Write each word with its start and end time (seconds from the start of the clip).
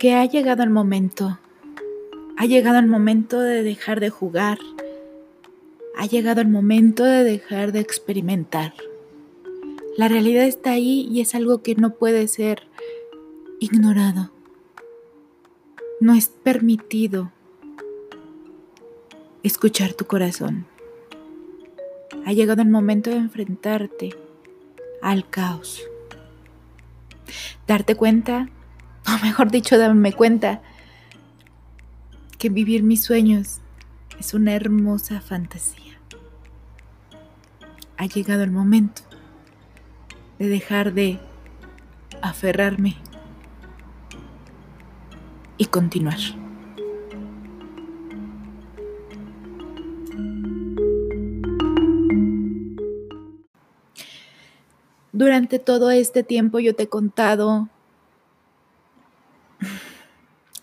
Porque 0.00 0.14
ha 0.14 0.24
llegado 0.24 0.62
el 0.62 0.70
momento. 0.70 1.38
Ha 2.38 2.46
llegado 2.46 2.78
el 2.78 2.86
momento 2.86 3.38
de 3.38 3.62
dejar 3.62 4.00
de 4.00 4.08
jugar. 4.08 4.58
Ha 5.94 6.06
llegado 6.06 6.40
el 6.40 6.48
momento 6.48 7.04
de 7.04 7.22
dejar 7.22 7.72
de 7.72 7.80
experimentar. 7.80 8.72
La 9.98 10.08
realidad 10.08 10.44
está 10.44 10.70
ahí 10.70 11.06
y 11.12 11.20
es 11.20 11.34
algo 11.34 11.60
que 11.60 11.74
no 11.74 11.96
puede 11.96 12.28
ser 12.28 12.62
ignorado. 13.58 14.30
No 16.00 16.14
es 16.14 16.28
permitido 16.28 17.30
escuchar 19.42 19.92
tu 19.92 20.06
corazón. 20.06 20.64
Ha 22.24 22.32
llegado 22.32 22.62
el 22.62 22.70
momento 22.70 23.10
de 23.10 23.16
enfrentarte 23.16 24.16
al 25.02 25.28
caos. 25.28 25.82
Darte 27.66 27.96
cuenta, 27.96 28.48
o 29.14 29.24
mejor 29.24 29.50
dicho, 29.50 29.78
darme 29.78 30.12
cuenta, 30.12 30.60
que 32.38 32.48
vivir 32.48 32.82
mis 32.82 33.02
sueños 33.02 33.60
es 34.18 34.34
una 34.34 34.54
hermosa 34.54 35.20
fantasía. 35.20 35.98
Ha 37.96 38.06
llegado 38.06 38.42
el 38.42 38.50
momento 38.50 39.02
de 40.38 40.48
dejar 40.48 40.94
de 40.94 41.20
aferrarme 42.22 42.96
y 45.58 45.66
continuar. 45.66 46.18
Durante 55.12 55.58
todo 55.58 55.90
este 55.90 56.22
tiempo 56.22 56.60
yo 56.60 56.74
te 56.74 56.84
he 56.84 56.88
contado 56.88 57.68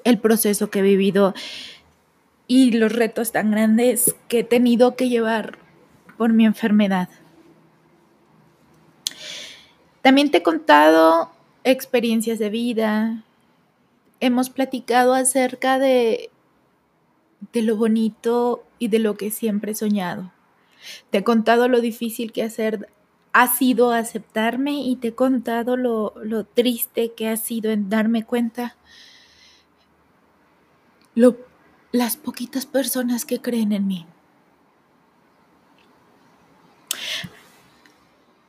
el 0.07 0.19
proceso 0.19 0.69
que 0.69 0.79
he 0.79 0.83
vivido 0.83 1.33
y 2.47 2.71
los 2.71 2.93
retos 2.93 3.33
tan 3.33 3.51
grandes 3.51 4.15
que 4.29 4.39
he 4.39 4.43
tenido 4.45 4.95
que 4.95 5.09
llevar 5.09 5.59
por 6.17 6.31
mi 6.31 6.45
enfermedad. 6.45 7.09
También 10.01 10.31
te 10.31 10.37
he 10.37 10.43
contado 10.43 11.29
experiencias 11.65 12.39
de 12.39 12.49
vida. 12.49 13.25
Hemos 14.21 14.49
platicado 14.49 15.13
acerca 15.13 15.77
de, 15.77 16.29
de 17.51 17.61
lo 17.61 17.75
bonito 17.75 18.63
y 18.79 18.87
de 18.87 18.99
lo 18.99 19.17
que 19.17 19.29
siempre 19.29 19.73
he 19.73 19.75
soñado. 19.75 20.31
Te 21.09 21.17
he 21.17 21.23
contado 21.25 21.67
lo 21.67 21.81
difícil 21.81 22.31
que 22.31 22.49
ha 23.33 23.47
sido 23.47 23.91
aceptarme 23.91 24.83
y 24.83 24.95
te 24.95 25.09
he 25.09 25.15
contado 25.15 25.75
lo 25.75 26.45
triste 26.45 27.11
que 27.11 27.27
ha 27.27 27.35
sido 27.35 27.71
en 27.71 27.89
darme 27.89 28.23
cuenta 28.23 28.77
lo, 31.17 31.35
las 31.91 32.15
poquitas 32.15 32.67
personas 32.67 33.25
que 33.25 33.41
creen 33.41 33.71
en 33.71 33.87
mí. 33.87 34.05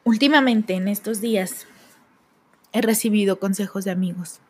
Últimamente, 0.05 0.75
en 0.75 0.87
estos 0.87 1.23
días, 1.23 1.67
he 2.73 2.83
recibido 2.83 3.41
consejos 3.41 3.87
de 3.87 3.91
amigos. 3.91 4.41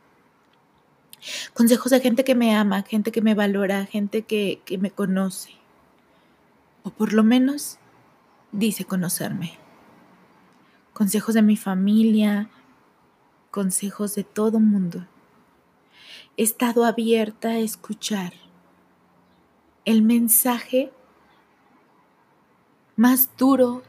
Consejos 1.55 1.93
de 1.93 2.01
gente 2.01 2.25
que 2.25 2.35
me 2.35 2.57
ama, 2.57 2.83
gente 2.83 3.13
que 3.13 3.23
me 3.23 3.35
valora, 3.35 3.87
gente 3.87 4.23
que, 4.23 4.63
que 4.65 4.79
me 4.79 4.91
conoce. 4.91 5.53
O 6.83 6.91
por 6.91 7.13
lo 7.13 7.23
menos 7.23 7.79
dice 8.51 8.85
conocerme. 8.85 9.59
Consejos 10.93 11.37
de 11.37 11.43
mi 11.43 11.57
familia, 11.57 12.51
consejos 13.53 14.17
de 14.17 14.25
todo 14.25 14.59
mundo. 14.59 15.07
He 16.39 16.45
estado 16.45 16.85
abierta 16.85 17.49
a 17.49 17.59
escuchar 17.59 18.33
el 19.85 20.03
mensaje 20.03 20.93
más 22.95 23.37
duro 23.37 23.83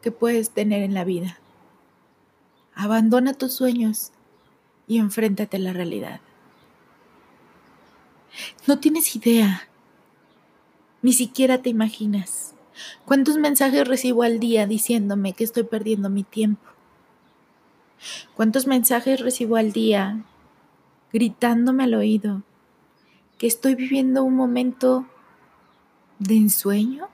que 0.00 0.10
puedes 0.10 0.50
tener 0.50 0.82
en 0.82 0.92
la 0.92 1.04
vida. 1.04 1.38
Abandona 2.74 3.34
tus 3.34 3.52
sueños 3.52 4.10
y 4.88 4.98
enfréntate 4.98 5.58
a 5.58 5.60
la 5.60 5.72
realidad. 5.72 6.20
No 8.66 8.80
tienes 8.80 9.14
idea, 9.14 9.68
ni 11.00 11.12
siquiera 11.12 11.62
te 11.62 11.70
imaginas 11.70 12.56
cuántos 13.04 13.36
mensajes 13.36 13.86
recibo 13.86 14.24
al 14.24 14.40
día 14.40 14.66
diciéndome 14.66 15.32
que 15.32 15.44
estoy 15.44 15.62
perdiendo 15.62 16.10
mi 16.10 16.24
tiempo. 16.24 16.68
¿Cuántos 18.34 18.66
mensajes 18.66 19.20
recibo 19.20 19.54
al 19.54 19.70
día 19.70 20.24
gritándome 21.12 21.84
al 21.84 21.94
oído 21.94 22.42
que 23.38 23.46
estoy 23.46 23.74
viviendo 23.74 24.24
un 24.24 24.34
momento 24.36 25.06
de 26.18 26.36
ensueño? 26.36 27.08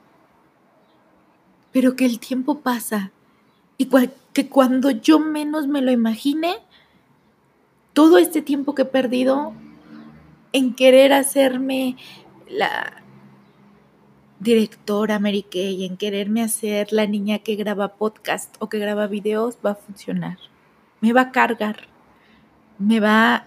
pero 1.72 1.96
que 1.96 2.06
el 2.06 2.18
tiempo 2.18 2.60
pasa 2.60 3.12
y 3.76 3.88
que 4.32 4.48
cuando 4.48 4.90
yo 4.90 5.20
menos 5.20 5.66
me 5.66 5.80
lo 5.80 5.92
imagine, 5.92 6.56
todo 7.92 8.18
este 8.18 8.42
tiempo 8.42 8.74
que 8.74 8.82
he 8.82 8.86
perdido 8.86 9.52
en 10.52 10.74
querer 10.74 11.12
hacerme 11.12 11.96
la 12.48 13.02
directora 14.40 15.18
Mary 15.18 15.44
Kay, 15.44 15.84
en 15.84 15.96
quererme 15.96 16.42
hacer 16.42 16.92
la 16.92 17.06
niña 17.06 17.38
que 17.40 17.56
graba 17.56 17.94
podcast 17.94 18.56
o 18.58 18.68
que 18.68 18.78
graba 18.78 19.06
videos, 19.06 19.58
va 19.64 19.72
a 19.72 19.76
funcionar. 19.76 20.38
Me 21.00 21.12
va 21.12 21.20
a 21.22 21.30
cargar, 21.32 21.86
me 22.78 22.98
va 22.98 23.46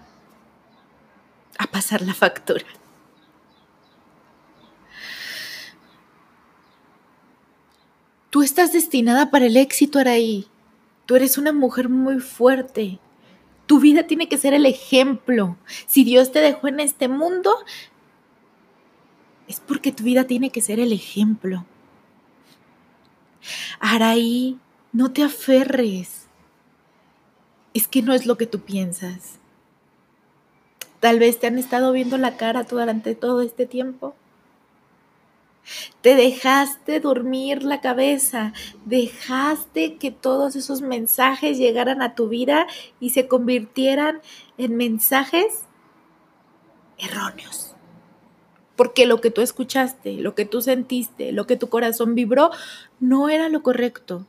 a 1.58 1.66
pasar 1.66 2.02
la 2.02 2.14
factura. 2.14 2.64
Tú 8.30 8.42
estás 8.42 8.72
destinada 8.72 9.30
para 9.30 9.44
el 9.44 9.58
éxito, 9.58 9.98
Araí. 9.98 10.46
Tú 11.04 11.16
eres 11.16 11.36
una 11.36 11.52
mujer 11.52 11.90
muy 11.90 12.18
fuerte. 12.18 12.98
Tu 13.66 13.78
vida 13.78 14.06
tiene 14.06 14.26
que 14.26 14.38
ser 14.38 14.54
el 14.54 14.64
ejemplo. 14.64 15.58
Si 15.86 16.02
Dios 16.02 16.32
te 16.32 16.38
dejó 16.38 16.68
en 16.68 16.80
este 16.80 17.08
mundo, 17.08 17.54
es 19.48 19.60
porque 19.60 19.92
tu 19.92 20.04
vida 20.04 20.24
tiene 20.24 20.48
que 20.48 20.62
ser 20.62 20.80
el 20.80 20.92
ejemplo. 20.92 21.66
Araí, 23.80 24.58
no 24.92 25.12
te 25.12 25.22
aferres. 25.22 26.26
Es 27.74 27.86
que 27.86 28.00
no 28.00 28.14
es 28.14 28.24
lo 28.24 28.38
que 28.38 28.46
tú 28.46 28.60
piensas. 28.60 29.41
Tal 31.02 31.18
vez 31.18 31.40
te 31.40 31.48
han 31.48 31.58
estado 31.58 31.90
viendo 31.90 32.16
la 32.16 32.36
cara 32.36 32.62
durante 32.62 33.16
todo 33.16 33.42
este 33.42 33.66
tiempo. 33.66 34.14
Te 36.00 36.14
dejaste 36.14 37.00
dormir 37.00 37.64
la 37.64 37.80
cabeza, 37.80 38.52
dejaste 38.84 39.96
que 39.96 40.12
todos 40.12 40.54
esos 40.54 40.80
mensajes 40.80 41.58
llegaran 41.58 42.02
a 42.02 42.14
tu 42.14 42.28
vida 42.28 42.68
y 43.00 43.10
se 43.10 43.26
convirtieran 43.26 44.20
en 44.58 44.76
mensajes 44.76 45.64
erróneos. 46.98 47.74
Porque 48.76 49.04
lo 49.04 49.20
que 49.20 49.32
tú 49.32 49.40
escuchaste, 49.40 50.12
lo 50.18 50.36
que 50.36 50.44
tú 50.44 50.62
sentiste, 50.62 51.32
lo 51.32 51.48
que 51.48 51.56
tu 51.56 51.68
corazón 51.68 52.14
vibró, 52.14 52.52
no 53.00 53.28
era 53.28 53.48
lo 53.48 53.64
correcto, 53.64 54.24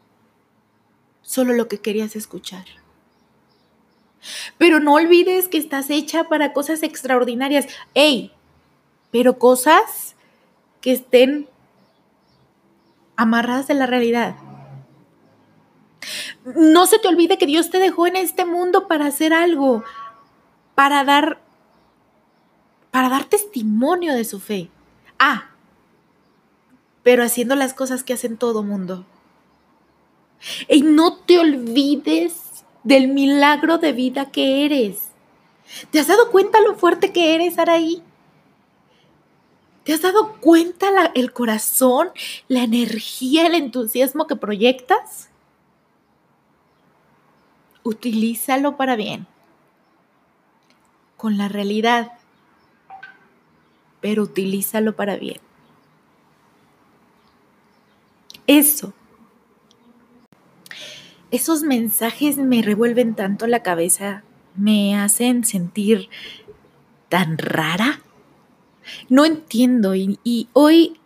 solo 1.22 1.54
lo 1.54 1.68
que 1.68 1.78
querías 1.78 2.16
escuchar. 2.16 2.66
Pero 4.58 4.80
no 4.80 4.94
olvides 4.94 5.48
que 5.48 5.58
estás 5.58 5.90
hecha 5.90 6.26
para 6.26 6.54
cosas 6.54 6.84
extraordinarias. 6.84 7.68
¡Ey! 7.94 8.32
Pero 9.12 9.38
cosas 9.38 10.16
que 10.82 10.92
estén 10.92 11.48
amarradas 13.16 13.68
de 13.68 13.74
la 13.74 13.86
realidad. 13.86 14.36
No 16.44 16.86
se 16.86 17.00
te 17.00 17.08
olvide 17.08 17.38
que 17.38 17.46
Dios 17.46 17.70
te 17.70 17.80
dejó 17.80 18.08
en 18.08 18.16
este 18.16 18.46
mundo 18.46 18.88
para 18.88 19.06
hacer 19.06 19.34
algo, 19.34 19.84
para 20.76 21.04
dar 21.04 21.40
para 22.92 23.10
dar 23.10 23.26
testimonio 23.26 24.14
de 24.14 24.24
su 24.24 24.40
fe. 24.40 24.70
Ah, 25.18 25.50
pero 27.02 27.24
haciendo 27.24 27.56
las 27.56 27.74
cosas 27.74 28.04
que 28.04 28.14
hacen 28.14 28.38
todo 28.38 28.62
mundo. 28.62 29.06
Y 30.70 30.84
no 30.84 31.18
te 31.18 31.40
olvides 31.40 32.43
del 32.84 33.08
milagro 33.08 33.78
de 33.78 33.94
vida 33.94 34.32
que 34.32 34.66
eres. 34.66 35.10
¿Te 35.92 36.00
has 36.00 36.08
dado 36.08 36.32
cuenta 36.32 36.62
lo 36.62 36.76
fuerte 36.76 37.12
que 37.12 37.36
eres, 37.36 37.58
Araí? 37.58 38.04
¿Te 39.84 39.94
has 39.94 40.02
dado 40.02 40.38
cuenta 40.40 40.88
el 41.14 41.34
corazón, 41.34 42.12
la 42.48 42.64
energía, 42.64 43.48
el 43.48 43.56
entusiasmo 43.56 44.28
que 44.28 44.36
proyectas? 44.36 45.30
Utilízalo 47.84 48.78
para 48.78 48.96
bien, 48.96 49.28
con 51.18 51.38
la 51.38 51.50
realidad, 51.50 52.14
pero 54.00 54.24
utilízalo 54.24 54.96
para 54.96 55.18
bien. 55.18 55.42
Eso. 58.48 58.94
Esos 61.34 61.64
mensajes 61.64 62.38
me 62.38 62.62
revuelven 62.62 63.16
tanto 63.16 63.48
la 63.48 63.64
cabeza, 63.64 64.22
me 64.56 64.96
hacen 64.96 65.44
sentir 65.46 66.08
tan 67.10 67.40
rara? 67.40 68.04
No 69.10 69.26
entiendo 69.26 69.96
y, 69.96 70.48
hoy, 70.54 71.00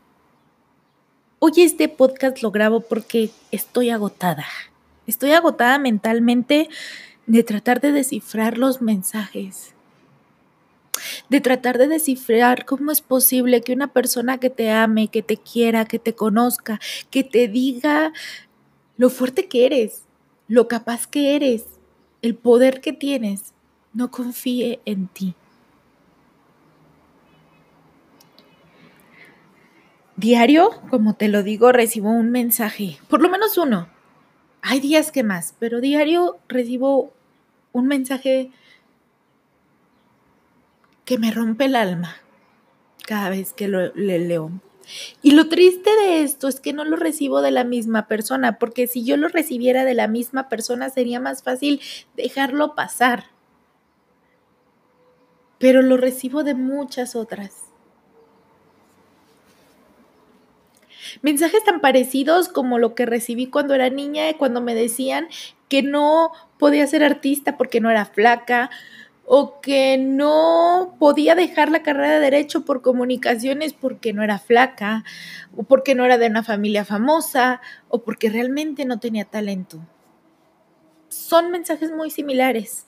hoy 1.40 1.54
este 1.56 1.88
podcast 1.88 2.44
lo 2.44 2.52
grabo 2.52 2.82
porque 2.82 3.30
estoy 3.54 3.90
agotada. 3.90 4.46
Estoy 5.06 5.32
agotada 5.32 5.80
mentalmente 5.80 6.68
de 7.26 7.44
tratar 7.44 7.80
de 7.80 7.94
descifrar 7.94 8.58
los 8.58 8.82
mensajes, 8.82 9.76
de 11.30 11.40
tratar 11.40 11.78
de 11.78 11.88
descifrar 11.88 12.66
cómo 12.66 12.92
es 12.92 13.00
posible 13.00 13.62
que 13.62 13.72
una 13.72 13.94
persona 13.94 14.40
que 14.40 14.50
te 14.50 14.72
ame, 14.72 15.08
que 15.08 15.24
te 15.24 15.38
quiera, 15.38 15.86
que 15.86 16.00
te 16.00 16.16
conozca, 16.16 16.82
que 17.12 17.24
te 17.24 17.48
diga 17.48 18.12
lo 18.98 19.10
fuerte 19.10 19.48
que 19.48 19.66
eres, 19.68 20.07
lo 20.48 20.68
capaz 20.68 21.08
que 21.08 21.36
eres, 21.36 21.66
el 22.22 22.36
poder 22.36 22.82
que 22.82 22.94
tienes, 22.94 23.54
no 23.94 24.12
confíe 24.12 24.80
en 24.86 25.08
ti. 25.08 25.36
Diario, 30.16 30.70
como 30.90 31.14
te 31.14 31.28
lo 31.28 31.44
digo, 31.44 31.72
recibo 31.72 32.10
un 32.10 32.32
mensaje, 32.32 32.98
por 33.08 33.22
lo 33.22 33.30
menos 33.30 33.58
uno. 33.58 33.88
Hay 34.62 34.80
días 34.80 35.12
que 35.12 35.24
más, 35.24 35.56
pero 35.60 35.80
diario 35.80 36.40
recibo 36.48 37.14
un 37.72 37.88
mensaje 37.88 38.52
que 41.06 41.20
me 41.20 41.32
rompe 41.32 41.66
el 41.66 41.76
alma 41.76 42.16
cada 43.06 43.30
vez 43.30 43.54
que 43.54 43.68
lo 43.68 43.94
le 43.94 44.20
leo. 44.20 44.52
Y 45.22 45.32
lo 45.32 45.50
triste 45.50 45.90
de 46.02 46.24
esto 46.24 46.48
es 46.48 46.60
que 46.60 46.74
no 46.74 46.86
lo 46.86 46.96
recibo 46.96 47.42
de 47.42 47.52
la 47.52 47.64
misma 47.64 48.08
persona, 48.08 48.58
porque 48.60 48.88
si 48.88 49.04
yo 49.04 49.18
lo 49.18 49.28
recibiera 49.28 49.86
de 49.86 49.94
la 49.94 50.08
misma 50.08 50.50
persona 50.50 50.90
sería 50.90 51.20
más 51.20 51.44
fácil 51.44 51.82
dejarlo 52.16 52.76
pasar. 52.76 53.26
Pero 55.60 55.82
lo 55.82 55.98
recibo 55.98 56.44
de 56.44 56.54
muchas 56.54 57.16
otras. 57.16 57.68
Mensajes 61.22 61.64
tan 61.64 61.82
parecidos 61.82 62.50
como 62.50 62.80
lo 62.80 62.94
que 62.96 63.06
recibí 63.06 63.48
cuando 63.48 63.74
era 63.74 63.90
niña, 63.90 64.26
cuando 64.38 64.62
me 64.62 64.76
decían 64.76 65.28
que 65.70 65.82
no 65.82 66.32
podía 66.60 66.86
ser 66.88 67.04
artista 67.04 67.58
porque 67.58 67.80
no 67.80 67.90
era 67.90 68.06
flaca, 68.06 68.70
o 69.30 69.60
que 69.60 69.98
no 69.98 70.96
podía 71.00 71.36
dejar 71.36 71.70
la 71.70 71.84
carrera 71.84 72.14
de 72.14 72.22
derecho 72.22 72.64
por 72.64 72.82
comunicaciones 72.82 73.74
porque 73.74 74.14
no 74.14 74.24
era 74.24 74.40
flaca, 74.40 75.04
o 75.54 75.64
porque 75.64 75.96
no 75.96 76.06
era 76.06 76.18
de 76.18 76.28
una 76.28 76.44
familia 76.44 76.86
famosa, 76.86 77.60
o 77.90 78.04
porque 78.04 78.30
realmente 78.30 78.86
no 78.86 79.02
tenía 79.02 79.26
talento. 79.26 79.82
Son 81.10 81.52
mensajes 81.52 81.92
muy 81.92 82.10
similares. 82.10 82.86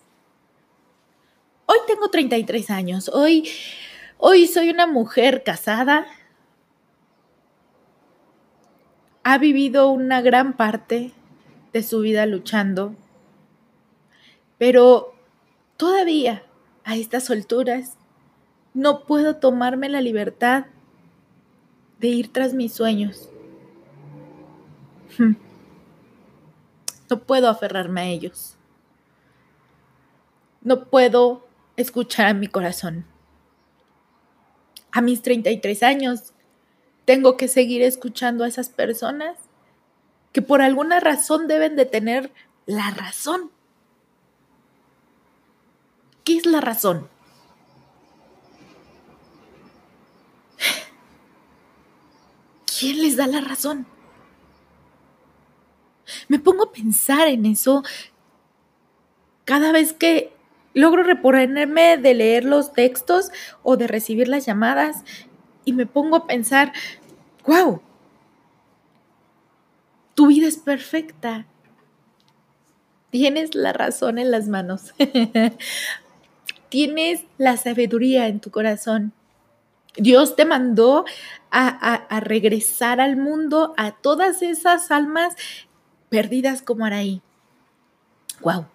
Hoy 1.65 1.77
tengo 1.87 2.09
33 2.09 2.69
años, 2.69 3.09
hoy, 3.09 3.49
hoy 4.17 4.47
soy 4.47 4.69
una 4.69 4.87
mujer 4.87 5.43
casada, 5.43 6.07
ha 9.23 9.37
vivido 9.39 9.89
una 9.91 10.21
gran 10.21 10.53
parte 10.53 11.11
de 11.73 11.83
su 11.83 11.99
vida 11.99 12.25
luchando, 12.25 12.95
pero 14.57 15.18
todavía 15.79 16.43
a 16.83 16.97
estas 16.97 17.29
alturas 17.29 17.97
no 18.73 19.05
puedo 19.05 19.37
tomarme 19.37 19.87
la 19.87 20.01
libertad 20.01 20.65
de 21.99 22.07
ir 22.09 22.33
tras 22.33 22.53
mis 22.53 22.73
sueños. 22.73 23.29
Hmm. 25.17 25.35
No 27.09 27.19
puedo 27.23 27.47
aferrarme 27.47 28.01
a 28.01 28.05
ellos. 28.07 28.57
No 30.61 30.89
puedo 30.89 31.47
escuchar 31.77 32.27
a 32.27 32.33
mi 32.33 32.47
corazón. 32.47 33.05
A 34.91 34.99
mis 34.99 35.21
33 35.21 35.81
años 35.83 36.33
tengo 37.05 37.37
que 37.37 37.47
seguir 37.47 37.83
escuchando 37.83 38.43
a 38.43 38.49
esas 38.49 38.67
personas 38.67 39.37
que 40.33 40.41
por 40.41 40.61
alguna 40.61 40.99
razón 40.99 41.47
deben 41.47 41.77
de 41.77 41.85
tener 41.85 42.33
la 42.65 42.91
razón. 42.91 43.51
¿Qué 46.29 46.37
es 46.37 46.45
la 46.45 46.61
razón? 46.61 47.07
¿Quién 52.79 53.01
les 53.01 53.17
da 53.17 53.25
la 53.25 53.41
razón? 53.41 53.87
Me 56.27 56.37
pongo 56.37 56.65
a 56.65 56.71
pensar 56.71 57.27
en 57.29 57.47
eso 57.47 57.81
cada 59.43 59.71
vez 59.71 59.91
que 59.91 60.31
logro 60.75 61.01
reponerme 61.01 61.97
de 61.97 62.13
leer 62.13 62.45
los 62.45 62.73
textos 62.73 63.31
o 63.63 63.75
de 63.75 63.87
recibir 63.87 64.27
las 64.27 64.45
llamadas 64.45 64.97
y 65.65 65.73
me 65.73 65.87
pongo 65.87 66.15
a 66.15 66.27
pensar, 66.27 66.73
wow, 67.47 67.81
tu 70.13 70.27
vida 70.27 70.47
es 70.47 70.57
perfecta. 70.57 71.47
Tienes 73.09 73.55
la 73.55 73.73
razón 73.73 74.19
en 74.19 74.29
las 74.29 74.47
manos. 74.47 74.93
Tienes 76.69 77.25
la 77.37 77.57
sabiduría 77.57 78.27
en 78.27 78.39
tu 78.39 78.51
corazón. 78.51 79.11
Dios 79.97 80.35
te 80.35 80.45
mandó 80.45 81.05
a, 81.51 81.67
a, 81.67 82.19
regresar 82.19 83.01
al 83.01 83.17
mundo 83.17 83.73
a 83.75 83.91
todas 83.91 84.41
esas 84.41 84.91
almas 84.91 85.35
perdidas 86.09 86.61
como 86.61 86.85
Araí. 86.85 87.21
Wow. 88.41 88.65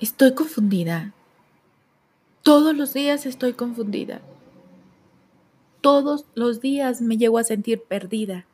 Estoy 0.00 0.34
confundida. 0.34 1.12
Todos 2.42 2.74
los 2.74 2.94
días 2.94 3.26
estoy 3.26 3.52
confundida. 3.52 4.20
Todos 5.80 6.24
los 6.34 6.60
días 6.60 7.00
me 7.00 7.16
llego 7.16 7.38
a 7.38 7.44
sentir 7.44 7.82
perdida. 7.82 8.44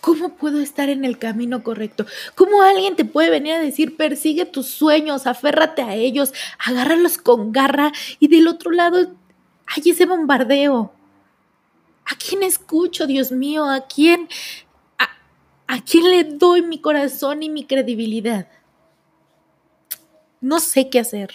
¿Cómo 0.00 0.36
puedo 0.36 0.60
estar 0.60 0.88
en 0.88 1.04
el 1.04 1.18
camino 1.18 1.62
correcto? 1.62 2.06
¿Cómo 2.34 2.62
alguien 2.62 2.96
te 2.96 3.04
puede 3.04 3.30
venir 3.30 3.54
a 3.54 3.60
decir, 3.60 3.96
persigue 3.96 4.46
tus 4.46 4.66
sueños, 4.66 5.26
aférrate 5.26 5.82
a 5.82 5.94
ellos, 5.94 6.32
agárralos 6.58 7.18
con 7.18 7.52
garra 7.52 7.92
y 8.18 8.28
del 8.28 8.48
otro 8.48 8.70
lado 8.70 9.14
hay 9.66 9.90
ese 9.90 10.06
bombardeo? 10.06 10.92
¿A 12.06 12.14
quién 12.16 12.42
escucho, 12.42 13.06
Dios 13.06 13.30
mío? 13.30 13.66
¿A 13.66 13.86
quién, 13.86 14.28
a, 14.98 15.10
a 15.66 15.84
quién 15.84 16.10
le 16.10 16.24
doy 16.24 16.62
mi 16.62 16.80
corazón 16.80 17.42
y 17.42 17.50
mi 17.50 17.64
credibilidad? 17.64 18.48
no 20.40 20.58
sé 20.60 20.88
qué 20.88 21.00
hacer. 21.00 21.30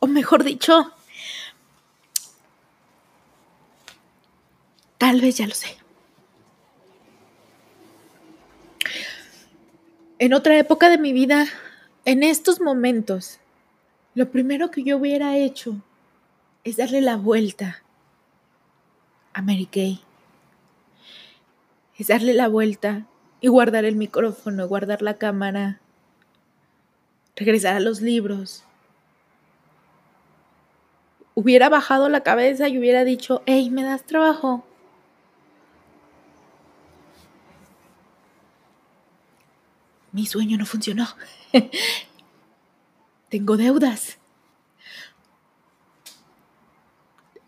O 0.00 0.06
mejor 0.06 0.44
dicho, 0.44 0.92
tal 4.98 5.20
vez 5.20 5.36
ya 5.38 5.46
lo 5.46 5.54
sé. 5.54 5.81
En 10.22 10.34
otra 10.34 10.56
época 10.56 10.88
de 10.88 10.98
mi 10.98 11.12
vida, 11.12 11.46
en 12.04 12.22
estos 12.22 12.60
momentos, 12.60 13.40
lo 14.14 14.30
primero 14.30 14.70
que 14.70 14.84
yo 14.84 14.98
hubiera 14.98 15.36
hecho 15.36 15.82
es 16.62 16.76
darle 16.76 17.00
la 17.00 17.16
vuelta 17.16 17.82
a 19.32 19.42
Mary 19.42 19.66
Kay. 19.66 20.00
Es 21.98 22.06
darle 22.06 22.34
la 22.34 22.46
vuelta 22.46 23.04
y 23.40 23.48
guardar 23.48 23.84
el 23.84 23.96
micrófono, 23.96 24.68
guardar 24.68 25.02
la 25.02 25.18
cámara 25.18 25.80
regresar 27.34 27.74
a 27.74 27.80
los 27.80 28.00
libros. 28.00 28.62
Hubiera 31.34 31.68
bajado 31.68 32.08
la 32.08 32.20
cabeza 32.20 32.68
y 32.68 32.78
hubiera 32.78 33.02
dicho, 33.02 33.42
hey, 33.44 33.70
¿me 33.70 33.82
das 33.82 34.04
trabajo? 34.04 34.64
Mi 40.12 40.26
sueño 40.26 40.58
no 40.58 40.66
funcionó. 40.66 41.08
Tengo 43.30 43.56
deudas. 43.56 44.18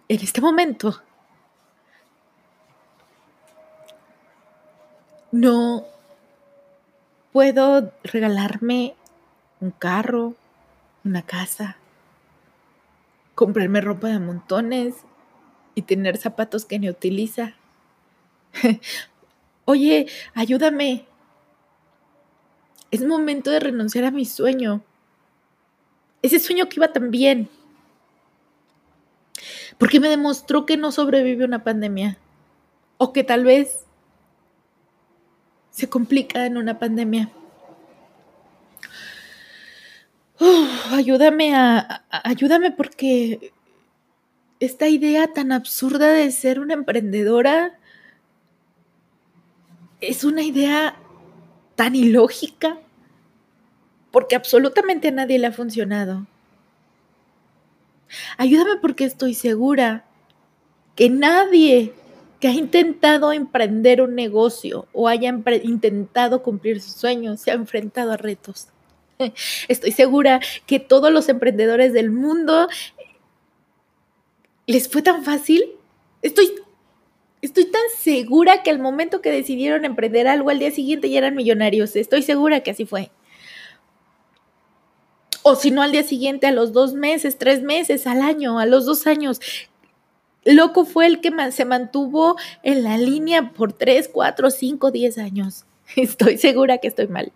En 0.09 0.21
este 0.21 0.41
momento 0.41 1.03
no 5.33 5.85
puedo 7.33 7.93
regalarme 8.05 8.95
un 9.61 9.73
carro, 9.73 10.35
una 11.05 11.23
casa, 11.23 11.77
comprarme 13.35 13.81
ropa 13.81 14.09
de 14.09 14.21
montones 14.21 14.95
y 15.75 15.83
tener 15.83 16.17
zapatos 16.17 16.65
que 16.65 16.79
ni 16.79 16.89
utiliza. 16.89 17.55
Oye, 19.65 20.07
ayúdame. 20.35 21.07
Es 22.95 23.05
momento 23.05 23.51
de 23.51 23.59
renunciar 23.59 24.05
a 24.05 24.13
mi 24.13 24.25
sueño. 24.25 24.81
Ese 26.23 26.39
sueño 26.39 26.69
que 26.69 26.77
iba 26.77 26.93
tan 26.93 27.11
bien. 27.11 27.49
Porque 29.79 29.99
me 29.99 30.09
demostró 30.09 30.65
que 30.65 30.77
no 30.77 30.93
sobrevive 30.93 31.45
una 31.45 31.65
pandemia. 31.65 32.19
O 32.97 33.13
que 33.13 33.25
tal 33.25 33.43
vez 33.43 33.85
se 35.73 35.89
complica 35.89 36.47
en 36.47 36.57
una 36.57 36.79
pandemia. 36.79 37.33
ayúdame 40.93 41.57
a, 41.57 42.05
ayúdame 42.11 42.71
porque 42.71 43.53
esta 44.61 44.87
idea 44.87 45.33
tan 45.33 45.51
absurda 45.51 46.13
de 46.13 46.31
ser 46.31 46.61
una 46.61 46.75
emprendedora 46.75 47.77
es 50.01 50.23
una 50.23 50.45
idea 50.45 51.01
tan 51.75 51.95
ilógica 51.95 52.79
porque 54.11 54.37
absolutamente 54.37 55.09
a 55.09 55.13
nadie 55.13 55.39
le 55.39 55.49
ha 55.49 55.53
funcionado. 55.53 56.27
Ayúdame 58.37 58.77
porque 58.81 59.05
estoy 59.05 59.35
segura 59.35 60.05
que 60.95 61.11
nadie 61.11 61.93
que 62.41 62.49
ha 62.49 62.53
intentado 62.53 63.33
emprender 63.33 64.03
un 64.03 64.15
negocio 64.15 64.87
o 64.93 65.09
haya 65.09 65.35
intentado 65.63 66.43
cumplir 66.43 66.81
sus 66.81 66.93
sueños 66.93 67.41
se 67.41 67.51
ha 67.51 67.55
enfrentado 67.55 68.13
a 68.13 68.17
retos. 68.17 68.69
Estoy 69.69 69.93
segura 69.93 70.41
que 70.67 70.79
todos 70.79 71.11
los 71.11 71.29
emprendedores 71.29 71.93
del 71.93 72.11
mundo 72.11 72.69
les 74.67 74.89
fue 74.89 75.03
tan 75.03 75.25
fácil. 75.25 75.65
Estoy, 76.23 76.53
estoy 77.45 77.67
tan 77.67 77.83
segura 77.99 78.63
que 78.63 78.71
al 78.71 78.79
momento 78.79 79.21
que 79.21 79.31
decidieron 79.31 79.85
emprender 79.85 80.27
algo, 80.27 80.51
al 80.51 80.59
día 80.59 80.71
siguiente 80.71 81.11
ya 81.11 81.19
eran 81.19 81.35
millonarios. 81.35 81.95
Estoy 81.97 82.23
segura 82.23 82.61
que 82.61 82.71
así 82.71 82.87
fue. 82.87 83.11
O 85.43 85.55
si 85.55 85.71
no, 85.71 85.83
al 85.83 85.93
día 85.93 86.05
siguiente, 86.05 86.47
a 86.47 86.53
los 86.53 86.73
dos 86.73 86.95
meses, 86.95 87.37
tres 87.37 87.63
meses, 87.63 88.07
al 88.07 88.23
año, 88.23 88.59
a 88.59 88.67
los 88.67 88.87
dos 88.87 89.07
años. 89.07 89.41
Loco 90.45 90.85
fue 90.85 91.07
el 91.07 91.21
que 91.21 91.33
se 91.53 91.65
mantuvo 91.65 92.37
en 92.63 92.83
la 92.83 92.97
línea 92.97 93.51
por 93.51 93.73
tres, 93.73 94.09
cuatro, 94.09 94.51
cinco, 94.51 94.91
diez 94.91 95.19
años. 95.19 95.67
Estoy 95.97 96.39
segura 96.39 96.79
que 96.79 96.89
estoy 96.89 97.09
mal. 97.09 97.33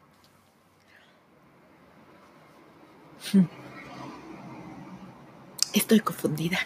Estoy 5.75 6.01
confundida. 6.01 6.59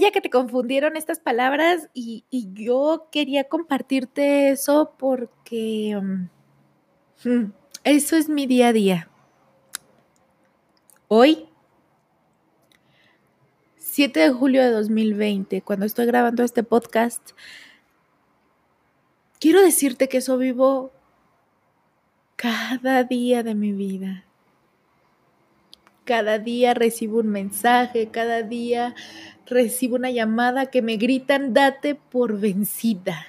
Vaya 0.00 0.12
que 0.12 0.22
te 0.22 0.30
confundieron 0.30 0.96
estas 0.96 1.18
palabras 1.18 1.90
y, 1.92 2.24
yo 2.54 3.08
quería 3.12 3.44
compartirte 3.44 4.50
eso 4.50 4.94
porque 4.98 6.00
mm, 7.22 7.52
eso 7.84 8.16
es 8.16 8.28
mi 8.30 8.46
día 8.46 8.68
a 8.68 8.72
día. 8.72 9.10
Hoy, 11.08 11.48
7 13.76 14.20
de 14.20 14.30
julio 14.30 14.62
de 14.62 14.70
2020, 14.70 15.60
cuando 15.60 15.84
estoy 15.84 16.06
grabando 16.06 16.44
este 16.44 16.62
podcast, 16.62 17.32
quiero 19.38 19.60
decirte 19.60 20.08
que 20.08 20.18
eso 20.18 20.38
vivo 20.38 20.92
cada 22.36 23.04
día 23.04 23.42
de 23.42 23.54
mi 23.54 23.72
vida. 23.72 24.24
Cada 26.10 26.40
día 26.40 26.74
recibo 26.74 27.20
un 27.20 27.28
mensaje, 27.28 28.08
cada 28.08 28.42
día 28.42 28.96
recibo 29.46 29.94
una 29.94 30.10
llamada 30.10 30.66
que 30.66 30.82
me 30.82 30.96
gritan, 30.96 31.54
date 31.54 31.94
por 31.94 32.40
vencida. 32.40 33.28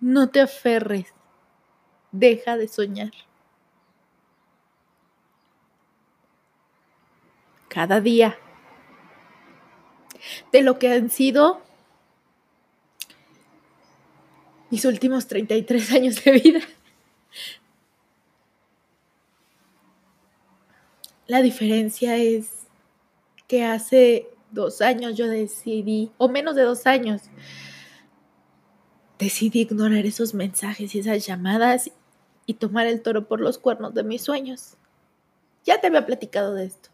No 0.00 0.28
te 0.28 0.40
aferres. 0.40 1.14
Deja 2.10 2.56
de 2.56 2.66
soñar. 2.66 3.12
cada 7.68 8.00
día 8.00 8.36
de 10.50 10.62
lo 10.62 10.80
que 10.80 10.92
han 10.92 11.08
sido 11.08 11.62
mis 14.70 14.84
últimos 14.84 15.28
33 15.28 15.92
años 15.92 16.24
de 16.24 16.32
vida. 16.32 16.60
La 21.26 21.40
diferencia 21.40 22.16
es 22.16 22.66
que 23.46 23.64
hace 23.64 24.28
dos 24.50 24.80
años 24.80 25.16
yo 25.16 25.28
decidí, 25.28 26.10
o 26.18 26.28
menos 26.28 26.56
de 26.56 26.62
dos 26.62 26.86
años, 26.86 27.22
decidí 29.18 29.60
ignorar 29.60 30.04
esos 30.04 30.34
mensajes 30.34 30.94
y 30.94 30.98
esas 30.98 31.24
llamadas 31.24 31.90
y 32.44 32.54
tomar 32.54 32.86
el 32.86 33.02
toro 33.02 33.28
por 33.28 33.40
los 33.40 33.58
cuernos 33.58 33.94
de 33.94 34.02
mis 34.02 34.22
sueños. 34.22 34.76
Ya 35.64 35.80
te 35.80 35.86
había 35.86 36.06
platicado 36.06 36.54
de 36.54 36.66
esto. 36.66 36.90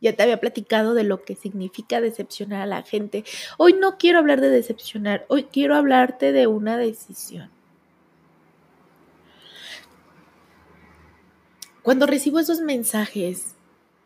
Ya 0.00 0.16
te 0.16 0.22
había 0.22 0.40
platicado 0.40 0.94
de 0.94 1.04
lo 1.04 1.24
que 1.24 1.34
significa 1.34 2.00
decepcionar 2.00 2.62
a 2.62 2.66
la 2.66 2.82
gente. 2.82 3.24
Hoy 3.58 3.74
no 3.74 3.98
quiero 3.98 4.18
hablar 4.18 4.40
de 4.40 4.48
decepcionar, 4.48 5.26
hoy 5.28 5.44
quiero 5.44 5.76
hablarte 5.76 6.32
de 6.32 6.46
una 6.46 6.78
decisión. 6.78 7.50
Cuando 11.82 12.06
recibo 12.06 12.38
esos 12.38 12.60
mensajes, 12.60 13.54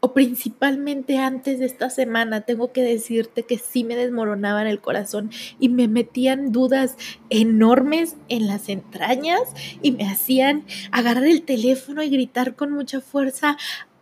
o 0.05 0.13
principalmente 0.13 1.17
antes 1.17 1.59
de 1.59 1.65
esta 1.65 1.89
semana, 1.89 2.43
tengo 2.43 2.73
que 2.73 2.83
decirte 2.83 3.45
que 3.45 3.57
sí 3.57 3.85
me 3.85 3.97
desmoronaban 3.97 4.67
el 4.67 4.81
corazón 4.81 5.31
y 5.59 5.71
me 5.71 5.89
metían 5.89 6.53
dudas 6.53 6.97
enormes 7.31 8.15
en 8.29 8.47
las 8.47 8.69
entrañas 8.69 9.41
y 9.81 9.93
me 9.93 10.07
hacían 10.07 10.67
agarrar 10.93 11.25
el 11.25 11.43
teléfono 11.43 12.03
y 12.03 12.11
gritar 12.11 12.55
con 12.55 12.71
mucha 12.71 13.01
fuerza 13.01 13.57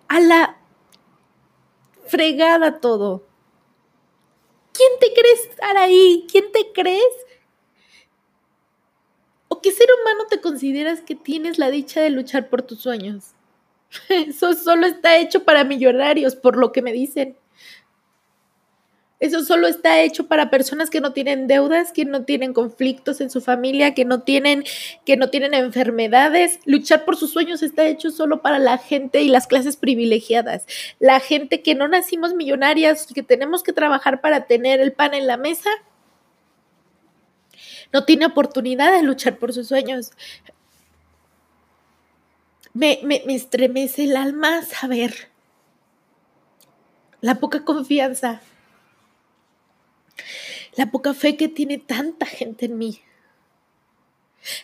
a 0.08 0.18
la 0.18 0.56
fregada 2.06 2.80
todo. 2.80 3.24
¿Quién 4.72 4.90
te 4.98 5.12
crees 5.14 5.46
estar 5.50 5.76
ahí? 5.76 6.26
¿Quién 6.28 6.50
te 6.50 6.72
crees? 6.74 7.14
¿O 9.46 9.60
qué 9.60 9.70
ser 9.70 9.86
humano 10.00 10.24
te 10.28 10.40
consideras 10.40 11.00
que 11.00 11.14
tienes 11.14 11.58
la 11.58 11.70
dicha 11.70 12.00
de 12.00 12.10
luchar 12.10 12.48
por 12.48 12.62
tus 12.62 12.80
sueños? 12.80 13.34
Eso 14.08 14.54
solo 14.54 14.87
está 14.87 15.16
hecho 15.16 15.44
para 15.44 15.64
millonarios, 15.64 16.37
por 16.37 16.56
lo 16.56 16.72
que 16.72 16.82
me 16.82 16.92
dicen. 16.92 17.37
Eso 19.22 19.44
solo 19.44 19.68
está 19.68 20.00
hecho 20.00 20.26
para 20.26 20.50
personas 20.50 20.90
que 20.90 21.00
no 21.00 21.12
tienen 21.12 21.46
deudas, 21.46 21.92
que 21.92 22.04
no 22.04 22.25
tienen 22.25 22.52
conflictos 22.52 23.20
en 23.20 23.30
su 23.30 23.40
familia, 23.40 23.94
que 23.94 24.04
no 24.04 24.22
tienen, 24.22 24.64
que 25.06 25.16
no 25.16 25.30
tienen 25.30 25.54
enfermedades. 25.54 26.58
Luchar 26.64 27.04
por 27.04 27.16
sus 27.16 27.30
sueños 27.30 27.62
está 27.62 27.87
hecho 27.87 28.11
solo 28.11 28.42
para 28.42 28.58
la 28.58 28.78
gente 28.78 29.22
y 29.22 29.28
las 29.28 29.46
clases 29.46 29.76
privilegiadas. 29.76 30.66
La 30.99 31.20
gente 31.20 31.62
que 31.62 31.76
no 31.76 31.87
nacimos 31.87 32.34
millonarias, 32.34 33.06
que 33.14 33.22
tenemos 33.22 33.62
que 33.62 33.72
trabajar 33.72 34.20
para 34.20 34.46
tener 34.46 34.80
el 34.80 34.92
pan 34.92 35.14
en 35.14 35.28
la 35.28 35.37
mesa, 35.37 35.70
no 37.92 38.04
tiene 38.04 38.26
oportunidad 38.26 38.90
de 38.92 39.04
luchar 39.04 39.38
por 39.38 39.52
sus 39.52 39.68
sueños. 39.68 40.11
Me, 42.74 43.00
me, 43.02 43.22
me 43.26 43.34
estremece 43.34 44.04
el 44.04 44.16
alma 44.16 44.62
saber 44.62 45.28
la 47.20 47.38
poca 47.38 47.64
confianza 47.64 48.40
la 50.74 50.90
poca 50.90 51.14
fe 51.14 51.36
que 51.36 51.48
tiene 51.48 51.78
tanta 51.78 52.26
gente 52.26 52.66
en 52.66 52.78
mí. 52.78 53.00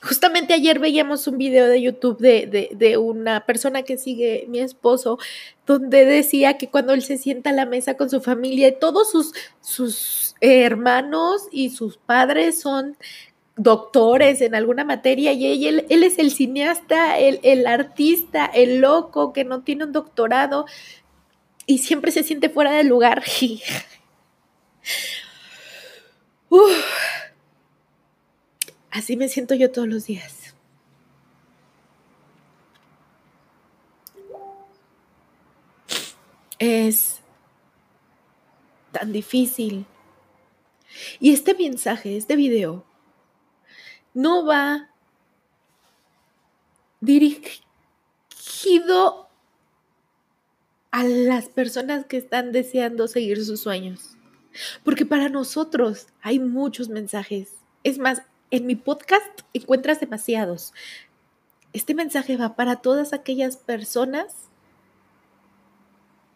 Justamente 0.03 0.55
ayer 0.55 0.81
veíamos 0.81 1.29
un 1.29 1.39
video 1.39 1.69
de 1.69 1.81
YouTube 1.81 2.19
de, 2.19 2.97
una 2.97 3.47
persona 3.47 3.83
que 3.83 3.97
sigue 3.97 4.47
mi 4.49 4.59
esposo, 4.59 5.19
donde 5.67 6.05
decía 6.05 6.59
que 6.59 6.69
cuando 6.69 6.95
él 6.95 7.03
se 7.03 7.17
sienta 7.17 7.51
a 7.51 7.53
la 7.53 7.65
mesa 7.65 7.97
con 7.97 8.11
su 8.11 8.21
familia, 8.21 8.77
todos 8.81 9.13
sus, 9.13 9.33
sus 9.61 10.35
hermanos 10.41 11.43
y 11.53 11.71
sus 11.71 11.97
padres 11.97 12.61
son 12.61 12.97
doctores 13.59 14.41
en 14.41 14.55
alguna 14.55 14.85
materia 14.85 15.33
y 15.33 15.67
él, 15.67 15.85
él 15.91 16.05
es 16.05 16.19
el 16.19 16.31
cineasta, 16.31 17.19
el, 17.19 17.41
el 17.43 17.67
artista, 17.67 18.47
el 18.47 18.81
loco 18.81 19.33
que 19.33 19.45
no 19.45 19.63
tiene 19.63 19.85
un 19.85 19.93
doctorado 19.93 20.65
y 21.67 21.79
siempre 21.79 22.13
se 22.13 22.23
siente 22.23 22.49
fuera 22.49 22.73
de 22.73 22.85
lugar. 22.85 23.23
Así 28.91 29.17
me 29.17 29.29
siento 29.29 29.55
yo 29.55 29.71
todos 29.71 29.87
los 29.87 30.07
días. 30.07 30.55
Es 36.59 37.21
tan 38.93 39.13
difícil. 39.13 39.85
Y 41.21 41.33
este 41.33 41.55
mensaje, 41.55 42.17
este 42.17 42.35
video, 42.35 42.88
no 44.19 44.45
va 44.45 44.91
dirigido 47.01 47.63
a 50.91 51.05
las 51.05 51.49
personas 51.49 52.05
que 52.05 52.17
están 52.17 52.51
deseando 52.51 53.07
seguir 53.07 53.45
sus 53.45 53.61
sueños. 53.61 54.17
Porque 54.83 55.07
para 55.07 55.29
nosotros 55.29 56.09
hay 56.21 56.41
muchos 56.41 56.89
mensajes. 56.89 57.53
Es 57.85 57.99
más, 57.99 58.23
en 58.51 58.67
mi 58.67 58.75
podcast 58.75 59.43
encuentras 59.53 60.01
demasiados. 60.01 60.75
Este 61.73 61.95
mensaje 61.95 62.37
va 62.37 62.57
para 62.57 62.75
todas 62.83 63.13
aquellas 63.13 63.57
personas 63.57 64.35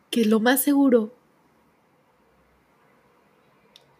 que 0.08 0.24
lo 0.24 0.38
más 0.38 0.62
seguro 0.62 1.12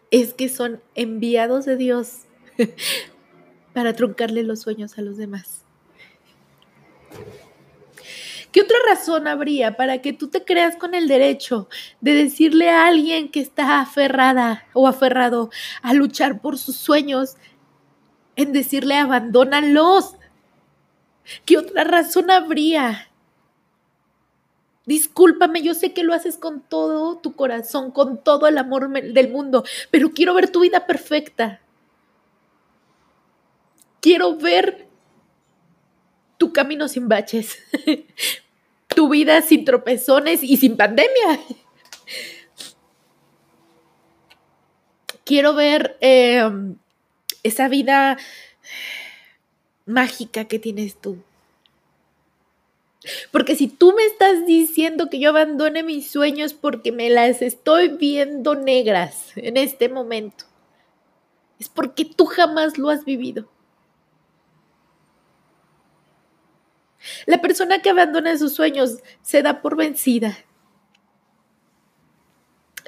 es 0.09 0.33
que 0.33 0.47
son 0.47 0.81
enviados 0.95 1.65
de 1.65 1.75
Dios 1.75 2.19
para 3.73 3.93
truncarle 3.93 4.43
los 4.43 4.61
sueños 4.61 4.97
a 4.97 5.01
los 5.01 5.17
demás. 5.17 5.63
¿Qué 8.51 8.61
otra 8.61 8.77
razón 8.87 9.27
habría 9.27 9.77
para 9.77 10.01
que 10.03 10.13
tú 10.13 10.27
te 10.27 10.45
creas 10.45 10.75
con 10.75 10.93
el 10.93 11.07
derecho 11.07 11.69
de 12.01 12.13
decirle 12.13 12.69
a 12.69 12.85
alguien 12.85 13.29
que 13.29 13.39
está 13.39 13.81
aferrada 13.81 14.67
o 14.73 14.87
aferrado 14.87 15.49
a 15.81 15.95
luchar 15.95 16.39
por 16.39 16.59
sus 16.59 16.75
sueños 16.75 17.35
en 18.35 18.53
decirle 18.53 18.95
abandónalos? 18.95 20.17
¿Qué 21.45 21.57
otra 21.57 21.83
razón 21.83 22.29
habría? 22.29 23.09
Discúlpame, 24.85 25.63
yo 25.63 25.73
sé 25.73 25.93
que 25.93 26.03
lo 26.03 26.13
haces 26.13 26.37
con 26.37 26.61
todo 26.61 27.17
tu 27.17 27.35
corazón, 27.35 27.89
con 27.89 28.23
todo 28.23 28.47
el 28.47 28.59
amor 28.59 28.89
del 28.91 29.31
mundo, 29.31 29.63
pero 29.89 30.11
quiero 30.11 30.35
ver 30.35 30.51
tu 30.51 30.59
vida 30.59 30.85
perfecta. 30.85 31.59
Quiero 34.03 34.35
ver 34.35 34.85
tu 36.37 36.51
camino 36.51 36.89
sin 36.89 37.07
baches, 37.07 37.57
tu 38.89 39.07
vida 39.07 39.41
sin 39.41 39.63
tropezones 39.63 40.43
y 40.43 40.57
sin 40.57 40.75
pandemia. 40.75 41.39
Quiero 45.23 45.53
ver 45.53 45.95
em, 46.01 46.75
esa 47.43 47.69
vida 47.69 48.17
mágica 49.85 50.49
que 50.49 50.59
tienes 50.59 50.99
tú. 50.99 51.23
Porque 53.31 53.55
si 53.55 53.69
tú 53.69 53.93
me 53.93 54.03
estás 54.03 54.45
diciendo 54.45 55.09
que 55.09 55.19
yo 55.19 55.29
abandone 55.29 55.81
mis 55.81 56.11
sueños 56.11 56.53
porque 56.53 56.91
me 56.91 57.09
las 57.09 57.41
estoy 57.41 57.87
viendo 57.87 58.55
negras 58.55 59.31
en 59.37 59.55
este 59.55 59.87
momento, 59.87 60.43
es 61.57 61.69
porque 61.69 62.03
tú 62.03 62.25
jamás 62.25 62.77
lo 62.77 62.89
has 62.89 63.05
vivido. 63.05 63.47
La 67.25 67.41
persona 67.41 67.81
que 67.81 67.89
abandona 67.89 68.37
sus 68.37 68.53
sueños 68.53 68.99
se 69.21 69.41
da 69.41 69.61
por 69.61 69.75
vencida. 69.75 70.37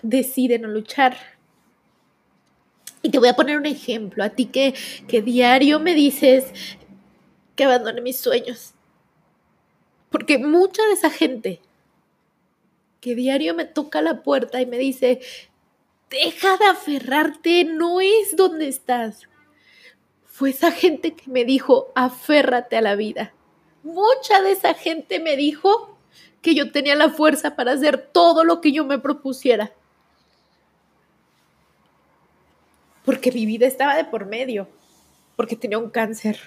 Decide 0.02 0.60
no 0.60 0.68
luchar. 0.68 1.18
Y 3.02 3.10
te 3.10 3.20
voy 3.20 3.30
a 3.30 3.36
poner 3.36 3.58
un 3.58 3.66
ejemplo. 3.66 4.24
A 4.24 4.30
ti 4.30 4.46
que, 4.46 4.74
que 5.08 5.22
diario 5.22 5.80
me 5.80 5.94
dices 5.94 6.52
que 7.56 7.66
abandone 7.66 8.02
mis 8.02 8.18
sueños. 8.18 8.74
Porque 10.10 10.38
mucha 10.38 10.86
de 10.86 10.94
esa 10.94 11.10
gente 11.10 11.62
que 13.02 13.16
diario 13.16 13.54
me 13.54 13.66
toca 13.66 14.02
la 14.02 14.24
puerta 14.24 14.62
y 14.62 14.66
me 14.66 14.78
dice, 14.78 15.20
deja 16.10 16.58
de 16.58 16.66
aferrarte, 16.66 17.66
no 17.66 18.02
es 18.02 18.36
donde 18.36 18.68
estás. 18.68 19.24
Fue 20.26 20.50
esa 20.50 20.72
gente 20.72 21.16
que 21.16 21.30
me 21.30 21.46
dijo, 21.46 21.92
aférrate 21.96 22.78
a 22.78 22.82
la 22.82 22.96
vida 22.96 23.34
mucha 23.86 24.42
de 24.42 24.52
esa 24.52 24.74
gente 24.74 25.20
me 25.20 25.38
dijo 25.38 25.98
que 26.42 26.56
yo 26.56 26.72
tenía 26.72 26.96
la 26.96 27.10
fuerza 27.10 27.56
para 27.56 27.72
hacer 27.72 28.10
todo 28.12 28.44
lo 28.44 28.60
que 28.60 28.72
yo 28.72 28.84
me 28.84 29.00
propusiera. 29.00 29.72
Porque 33.06 33.32
mi 33.32 33.46
vida 33.46 33.68
estaba 33.68 33.96
de 33.96 34.06
por 34.06 34.26
medio, 34.26 34.68
porque 35.36 35.56
tenía 35.56 35.78
un 35.78 35.92
cáncer. 35.92 36.40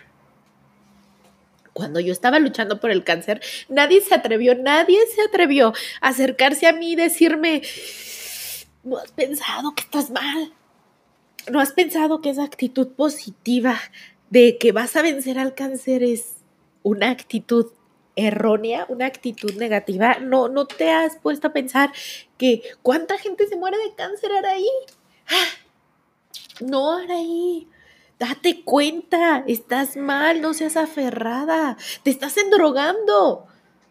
Cuando 1.73 2.01
yo 2.01 2.13
estaba 2.13 2.41
luchando 2.41 2.81
por 2.81 2.91
el 2.91 3.05
cáncer, 3.05 3.41
nadie 3.69 4.01
se 4.01 4.15
atrevió, 4.15 4.57
nadie 4.57 4.99
se 5.15 5.23
atrevió 5.23 5.73
a 6.01 6.09
acercarse 6.09 6.67
a 6.67 6.73
mí 6.73 6.93
y 6.93 6.97
decirme, 6.97 7.63
no 8.83 8.99
has 8.99 9.13
pensado 9.13 9.75
que 9.77 9.85
estás 9.85 10.11
mal, 10.11 10.53
no 11.49 11.61
has 11.61 11.73
pensado 11.73 12.21
que 12.21 12.31
esa 12.31 12.43
actitud 12.43 12.89
positiva 12.89 13.79
de 14.31 14.59
que 14.59 14.73
vas 14.73 14.97
a 14.97 15.03
vencer 15.03 15.39
al 15.39 15.55
cáncer 15.55 16.03
es 16.03 16.38
una 16.83 17.11
actitud 17.11 17.73
errónea, 18.17 18.85
una 18.89 19.07
actitud 19.07 19.55
negativa, 19.55 20.19
no, 20.21 20.49
no 20.49 20.67
te 20.67 20.91
has 20.91 21.17
puesto 21.17 21.49
a 21.49 21.53
pensar 21.53 21.93
que 22.37 22.63
cuánta 22.83 23.17
gente 23.17 23.47
se 23.47 23.57
muere 23.57 23.79
de 23.79 23.95
cáncer, 23.95 24.33
Araí. 24.33 24.69
¡Ah! 25.29 25.69
No, 26.61 26.97
Araí. 26.97 27.69
Date 28.19 28.65
cuenta, 28.65 29.45
estás 29.47 29.97
mal, 29.97 30.41
no 30.41 30.53
seas 30.53 30.77
aferrada, 30.77 31.77
te 32.03 32.11
estás 32.11 32.37
endrogando. 32.37 33.47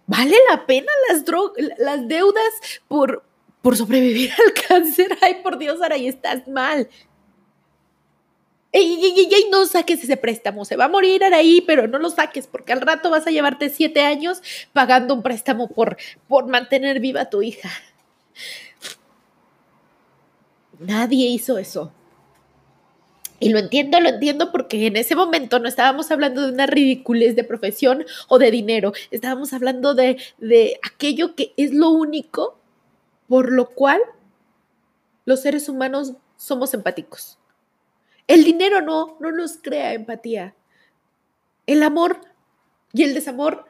¿Vale 0.06 0.36
la 0.50 0.65
pena 0.65 0.91
las, 1.10 1.23
las 1.78 2.08
deudas 2.10 2.52
por, 2.89 3.23
por 3.62 3.78
sobrevivir 3.78 4.32
al 4.32 4.54
cáncer? 4.67 5.17
Ay, 5.21 5.41
por 5.41 5.58
Dios, 5.58 5.82
Araí, 5.82 6.08
estás 6.08 6.47
mal. 6.50 6.89
¡Ey, 8.71 9.49
no 9.51 9.65
saques 9.65 10.03
ese 10.03 10.17
préstamo! 10.17 10.65
Se 10.65 10.75
va 10.75 10.86
a 10.86 10.89
morir 10.89 11.23
ahí, 11.23 11.62
pero 11.62 11.88
no 11.88 11.99
lo 11.99 12.10
saques 12.10 12.47
porque 12.47 12.73
al 12.73 12.82
rato 12.82 13.10
vas 13.10 13.25
a 13.25 13.32
llevarte 13.32 13.69
siete 13.69 14.01
años 14.01 14.41
pagando 14.73 15.13
un 15.13 15.23
préstamo 15.23 15.69
por, 15.69 15.97
por 16.27 16.47
mantener 16.47 16.99
viva 16.99 17.21
a 17.21 17.30
tu 17.30 17.41
hija. 17.41 17.69
Nadie 20.80 21.27
hizo 21.27 21.58
eso. 21.58 21.91
Y 23.39 23.49
lo 23.49 23.60
entiendo, 23.60 23.99
lo 23.99 24.10
entiendo 24.10 24.51
porque 24.51 24.88
en 24.88 24.97
ese 24.97 25.15
momento 25.15 25.60
no 25.60 25.67
estábamos 25.67 26.10
hablando 26.12 26.41
de 26.41 26.53
una 26.53 26.65
ridiculez 26.65 27.36
de 27.36 27.43
profesión 27.43 28.06
o 28.27 28.39
de 28.39 28.49
dinero, 28.49 28.93
estábamos 29.12 29.53
hablando 29.53 29.93
de, 29.93 30.17
de 30.39 30.80
aquello 30.84 31.36
que 31.36 31.53
es 31.56 31.71
lo 31.71 31.89
único 31.89 32.58
por 33.27 33.51
lo 33.51 33.69
cual 33.69 34.01
los 35.25 35.41
seres 35.41 35.69
humanos 35.69 36.13
somos 36.38 36.73
empáticos. 36.73 37.37
El 38.27 38.43
dinero 38.43 38.81
no, 38.81 39.17
no 39.19 39.31
nos 39.31 39.57
crea 39.57 39.93
empatía. 39.93 40.55
El 41.65 41.83
amor 41.83 42.21
y 42.93 43.03
el 43.03 43.13
desamor 43.13 43.65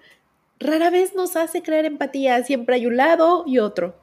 rara 0.60 0.90
vez 0.90 1.14
nos 1.16 1.36
hace 1.36 1.62
crear 1.62 1.86
empatía. 1.86 2.44
Siempre 2.44 2.76
hay 2.76 2.86
un 2.86 2.98
lado 2.98 3.44
y 3.46 3.60
otro. 3.60 3.96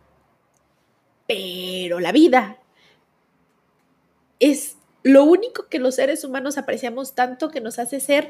Pero 1.27 2.01
la 2.01 2.13
vida 2.13 2.59
es 4.41 4.77
lo 5.03 5.25
único 5.25 5.69
que 5.69 5.79
los 5.79 5.97
seres 5.97 6.25
humanos 6.25 6.59
apreciamos 6.59 7.15
tanto 7.15 7.51
que 7.51 7.61
nos 7.61 7.79
hace 7.79 8.01
ser 8.01 8.29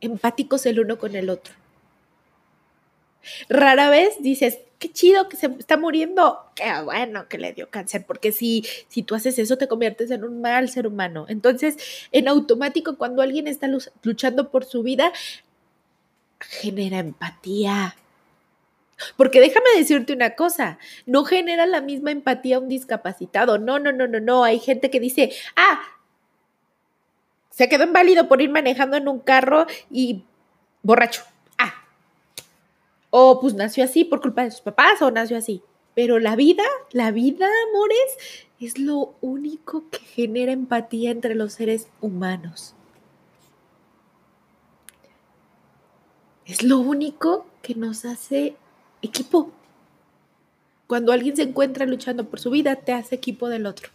empáticos 0.00 0.66
el 0.66 0.80
uno 0.80 0.98
con 0.98 1.14
el 1.14 1.30
otro. 1.30 1.54
Rara 3.48 3.88
vez 3.88 4.16
dices, 4.20 4.58
qué 4.84 4.92
chido 4.92 5.30
que 5.30 5.38
se 5.38 5.46
está 5.58 5.78
muriendo, 5.78 6.44
qué 6.54 6.64
bueno 6.84 7.26
que 7.26 7.38
le 7.38 7.54
dio 7.54 7.70
cáncer, 7.70 8.04
porque 8.06 8.32
si, 8.32 8.66
si 8.88 9.02
tú 9.02 9.14
haces 9.14 9.38
eso 9.38 9.56
te 9.56 9.66
conviertes 9.66 10.10
en 10.10 10.24
un 10.24 10.42
mal 10.42 10.68
ser 10.68 10.86
humano. 10.86 11.24
Entonces, 11.30 11.78
en 12.12 12.28
automático, 12.28 12.98
cuando 12.98 13.22
alguien 13.22 13.48
está 13.48 13.66
luchando 14.02 14.50
por 14.50 14.66
su 14.66 14.82
vida, 14.82 15.10
genera 16.38 16.98
empatía. 16.98 17.96
Porque 19.16 19.40
déjame 19.40 19.70
decirte 19.74 20.12
una 20.12 20.34
cosa, 20.34 20.78
no 21.06 21.24
genera 21.24 21.64
la 21.64 21.80
misma 21.80 22.10
empatía 22.10 22.58
un 22.58 22.68
discapacitado. 22.68 23.56
No, 23.56 23.78
no, 23.78 23.90
no, 23.90 24.06
no, 24.06 24.20
no. 24.20 24.44
Hay 24.44 24.58
gente 24.58 24.90
que 24.90 25.00
dice, 25.00 25.32
ah, 25.56 25.80
se 27.48 27.70
quedó 27.70 27.84
inválido 27.84 28.28
por 28.28 28.42
ir 28.42 28.50
manejando 28.50 28.98
en 28.98 29.08
un 29.08 29.20
carro 29.20 29.66
y 29.90 30.24
borracho. 30.82 31.22
O 33.16 33.38
pues 33.38 33.54
nació 33.54 33.84
así 33.84 34.04
por 34.04 34.20
culpa 34.20 34.42
de 34.42 34.50
sus 34.50 34.60
papás 34.60 35.00
o 35.00 35.08
nació 35.12 35.36
así. 35.36 35.62
Pero 35.94 36.18
la 36.18 36.34
vida, 36.34 36.64
la 36.90 37.12
vida, 37.12 37.46
amores, 37.68 38.50
es 38.58 38.76
lo 38.76 39.14
único 39.20 39.88
que 39.88 40.00
genera 40.00 40.50
empatía 40.50 41.12
entre 41.12 41.36
los 41.36 41.52
seres 41.52 41.86
humanos. 42.00 42.74
Es 46.44 46.64
lo 46.64 46.80
único 46.80 47.46
que 47.62 47.76
nos 47.76 48.04
hace 48.04 48.56
equipo. 49.00 49.52
Cuando 50.88 51.12
alguien 51.12 51.36
se 51.36 51.42
encuentra 51.42 51.86
luchando 51.86 52.28
por 52.28 52.40
su 52.40 52.50
vida, 52.50 52.74
te 52.74 52.94
hace 52.94 53.14
equipo 53.14 53.48
del 53.48 53.66
otro. 53.66 53.90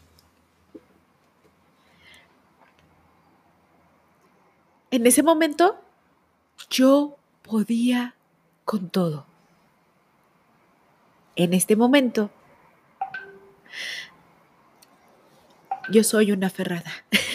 En 4.92 5.06
ese 5.06 5.24
momento, 5.24 5.76
yo 6.70 7.18
podía 7.42 8.16
con 8.70 8.92
todo. 8.92 9.26
En 11.36 11.56
este 11.56 11.76
momento, 11.76 12.30
yo 15.90 16.04
soy 16.04 16.32
una 16.32 16.52
ferrada, 16.52 16.92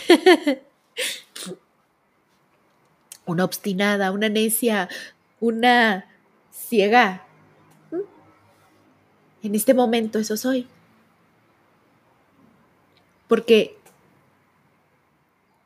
una 3.26 3.44
obstinada, 3.44 4.12
una 4.12 4.28
necia, 4.28 4.88
una 5.40 6.06
ciega. 6.52 7.26
En 9.42 9.56
este 9.56 9.74
momento 9.74 10.20
eso 10.20 10.36
soy. 10.36 10.68
Porque 13.26 13.76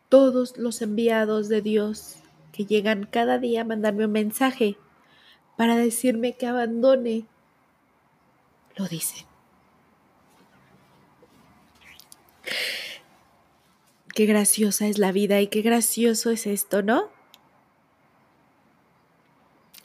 todos 0.08 0.56
los 0.56 0.80
enviados 0.80 1.50
de 1.50 1.60
Dios 1.60 2.16
que 2.52 2.64
llegan 2.64 3.04
cada 3.04 3.36
día 3.38 3.60
a 3.60 3.64
mandarme 3.64 4.06
un 4.06 4.12
mensaje 4.12 4.78
para 5.58 5.74
decirme 5.74 6.36
que 6.36 6.46
abandone 6.46 7.24
lo 8.76 8.86
dice. 8.86 9.26
Qué 14.14 14.24
graciosa 14.24 14.86
es 14.86 14.98
la 14.98 15.10
vida 15.10 15.40
y 15.40 15.48
qué 15.48 15.62
gracioso 15.62 16.30
es 16.30 16.46
esto, 16.46 16.82
¿no? 16.82 17.08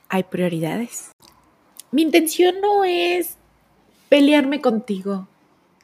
Hay 0.09 0.21
prioridades. 0.25 1.09
Mi 1.89 2.03
intención 2.03 2.61
no 2.61 2.83
es 2.85 3.37
pelearme 4.09 4.61
contigo. 4.61 5.27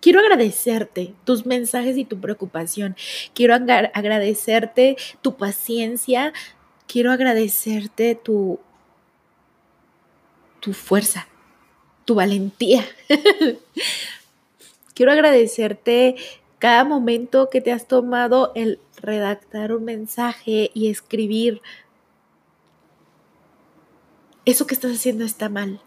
Quiero 0.02 0.20
agradecerte 0.20 1.16
tus 1.24 1.48
mensajes 1.48 1.98
y 1.98 2.06
tu 2.06 2.22
preocupación. 2.22 2.96
Quiero 3.34 3.56
agradecerte 3.56 4.98
tu 5.24 5.36
paciencia. 5.36 6.32
Quiero 6.86 7.12
agradecerte 7.12 8.14
tu, 8.14 8.60
tu 10.60 10.74
fuerza, 10.74 11.28
tu 12.06 12.16
valentía. 12.16 12.86
Quiero 14.94 15.12
agradecerte 15.12 16.16
cada 16.60 16.84
momento 16.84 17.50
que 17.50 17.62
te 17.62 17.72
has 17.72 17.88
tomado 17.88 18.52
el 18.56 18.80
redactar 18.98 19.72
un 19.74 19.86
mensaje 19.86 20.72
y 20.74 20.90
escribir. 20.90 21.62
Eso 24.46 24.68
que 24.68 24.74
estás 24.74 24.92
haciendo 24.92 25.24
está 25.24 25.48
mal. 25.50 25.82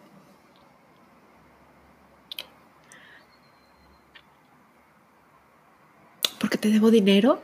porque 6.43 6.59
te 6.59 6.71
debo 6.71 6.91
dinero 6.91 7.41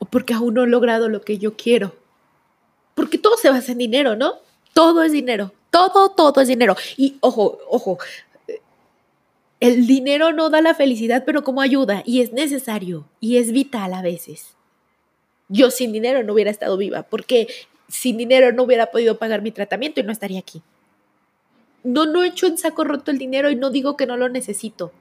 o 0.00 0.04
porque 0.04 0.34
aún 0.34 0.54
no 0.54 0.64
he 0.64 0.66
logrado 0.66 1.08
lo 1.08 1.20
que 1.20 1.38
yo 1.38 1.56
quiero. 1.56 1.94
Se 3.48 3.52
basa 3.54 3.72
en 3.72 3.78
dinero, 3.78 4.14
¿no? 4.14 4.34
Todo 4.74 5.02
es 5.02 5.10
dinero. 5.10 5.52
Todo, 5.70 6.10
todo 6.10 6.42
es 6.42 6.48
dinero. 6.48 6.76
Y 6.98 7.16
ojo, 7.20 7.58
ojo, 7.70 7.98
el 9.58 9.86
dinero 9.86 10.34
no 10.34 10.50
da 10.50 10.60
la 10.60 10.74
felicidad, 10.74 11.24
pero 11.24 11.44
como 11.44 11.62
ayuda 11.62 12.02
y 12.04 12.20
es 12.20 12.34
necesario 12.34 13.06
y 13.20 13.38
es 13.38 13.52
vital 13.52 13.94
a 13.94 14.02
veces. 14.02 14.54
Yo 15.48 15.70
sin 15.70 15.92
dinero 15.92 16.22
no 16.22 16.34
hubiera 16.34 16.50
estado 16.50 16.76
viva 16.76 17.04
porque 17.04 17.48
sin 17.88 18.18
dinero 18.18 18.52
no 18.52 18.64
hubiera 18.64 18.90
podido 18.90 19.18
pagar 19.18 19.40
mi 19.40 19.50
tratamiento 19.50 20.00
y 20.00 20.02
no 20.02 20.12
estaría 20.12 20.40
aquí. 20.40 20.60
No, 21.84 22.04
no 22.04 22.22
he 22.22 22.28
hecho 22.28 22.48
en 22.48 22.58
saco 22.58 22.84
roto 22.84 23.10
el 23.10 23.16
dinero 23.16 23.50
y 23.50 23.56
no 23.56 23.70
digo 23.70 23.96
que 23.96 24.04
no 24.04 24.18
lo 24.18 24.28
necesito. 24.28 24.92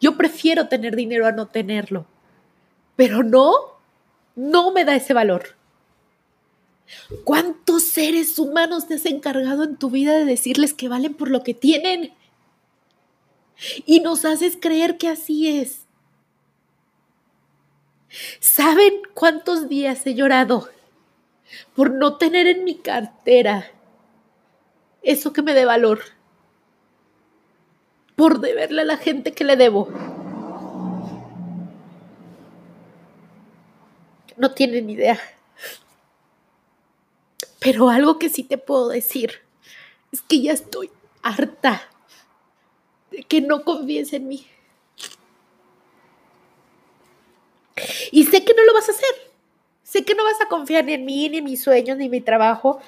Yo 0.00 0.16
prefiero 0.16 0.68
tener 0.68 0.96
dinero 0.96 1.26
a 1.26 1.32
no 1.32 1.48
tenerlo. 1.48 2.06
Pero 2.96 3.22
no, 3.22 3.52
no 4.36 4.72
me 4.72 4.86
da 4.86 4.96
ese 4.96 5.12
valor. 5.12 5.59
¿Cuántos 7.24 7.84
seres 7.84 8.38
humanos 8.38 8.88
te 8.88 8.94
has 8.94 9.06
encargado 9.06 9.64
en 9.64 9.76
tu 9.76 9.90
vida 9.90 10.16
de 10.16 10.24
decirles 10.24 10.74
que 10.74 10.88
valen 10.88 11.14
por 11.14 11.30
lo 11.30 11.42
que 11.42 11.54
tienen? 11.54 12.12
Y 13.86 14.00
nos 14.00 14.24
haces 14.24 14.56
creer 14.60 14.96
que 14.96 15.08
así 15.08 15.60
es. 15.60 15.86
¿Saben 18.40 18.94
cuántos 19.14 19.68
días 19.68 20.06
he 20.06 20.14
llorado 20.14 20.68
por 21.74 21.92
no 21.92 22.16
tener 22.16 22.46
en 22.46 22.64
mi 22.64 22.76
cartera 22.76 23.70
eso 25.02 25.32
que 25.32 25.42
me 25.42 25.54
dé 25.54 25.64
valor? 25.64 26.00
por 28.20 28.40
deberle 28.40 28.82
a 28.82 28.84
la 28.84 28.98
gente 28.98 29.32
que 29.32 29.44
le 29.44 29.56
debo. 29.56 29.88
No 34.36 34.50
tienen 34.50 34.90
idea. 34.90 35.18
Pero 37.60 37.90
algo 37.90 38.18
que 38.18 38.30
sí 38.30 38.42
te 38.42 38.58
puedo 38.58 38.88
decir 38.88 39.32
es 40.10 40.22
que 40.22 40.40
ya 40.40 40.52
estoy 40.52 40.90
harta 41.22 41.82
de 43.10 43.22
que 43.22 43.40
no 43.40 43.64
confíes 43.64 44.12
en 44.12 44.26
mí. 44.26 44.46
Y 48.10 48.24
sé 48.24 48.44
que 48.44 48.54
no 48.54 48.64
lo 48.64 48.74
vas 48.74 48.88
a 48.88 48.92
hacer. 48.92 49.30
Sé 49.82 50.04
que 50.04 50.14
no 50.14 50.24
vas 50.24 50.40
a 50.40 50.46
confiar 50.46 50.84
ni 50.84 50.94
en 50.94 51.04
mí, 51.04 51.28
ni 51.28 51.38
en 51.38 51.44
mis 51.44 51.62
sueños, 51.62 51.96
ni 51.98 52.04
en 52.04 52.10
mi 52.10 52.20
trabajo, 52.20 52.80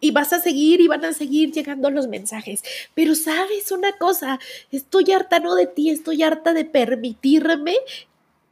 y 0.00 0.10
vas 0.10 0.32
a 0.32 0.40
seguir 0.40 0.80
y 0.80 0.88
van 0.88 1.04
a 1.04 1.12
seguir 1.12 1.52
llegando 1.52 1.90
los 1.90 2.08
mensajes. 2.08 2.62
Pero 2.94 3.14
sabes 3.14 3.70
una 3.72 3.92
cosa, 3.98 4.38
estoy 4.72 5.12
harta 5.12 5.38
no 5.38 5.54
de 5.54 5.66
ti, 5.66 5.90
estoy 5.90 6.22
harta 6.22 6.52
de 6.52 6.64
permitirme 6.64 7.76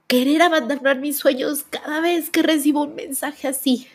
querer 0.07 0.43
abandonar 0.43 0.99
mis 0.99 1.19
sueños 1.19 1.65
cada 1.71 2.01
vez 2.01 2.29
que 2.29 2.43
recibo 2.43 2.83
un 2.83 2.95
mensaje 2.95 3.49
así. 3.49 3.89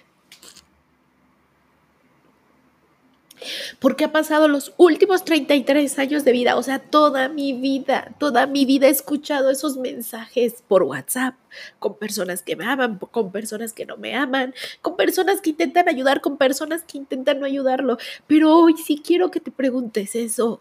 Porque 3.79 4.05
ha 4.05 4.11
pasado 4.11 4.47
los 4.47 4.73
últimos 4.77 5.23
33 5.23 5.99
años 5.99 6.25
de 6.25 6.31
vida, 6.31 6.55
o 6.55 6.63
sea, 6.63 6.79
toda 6.79 7.29
mi 7.29 7.53
vida, 7.53 8.15
toda 8.19 8.47
mi 8.47 8.65
vida 8.65 8.87
he 8.87 8.91
escuchado 8.91 9.49
esos 9.49 9.77
mensajes 9.77 10.63
por 10.67 10.83
WhatsApp, 10.83 11.35
con 11.79 11.97
personas 11.97 12.41
que 12.41 12.55
me 12.55 12.65
aman, 12.65 12.97
con 12.97 13.31
personas 13.31 13.73
que 13.73 13.85
no 13.85 13.97
me 13.97 14.15
aman, 14.15 14.53
con 14.81 14.95
personas 14.95 15.41
que 15.41 15.51
intentan 15.51 15.89
ayudar, 15.89 16.21
con 16.21 16.37
personas 16.37 16.83
que 16.83 16.97
intentan 16.97 17.39
no 17.39 17.45
ayudarlo. 17.45 17.97
Pero 18.27 18.55
hoy 18.55 18.75
sí 18.77 19.01
quiero 19.03 19.31
que 19.31 19.39
te 19.39 19.51
preguntes 19.51 20.15
eso. 20.15 20.59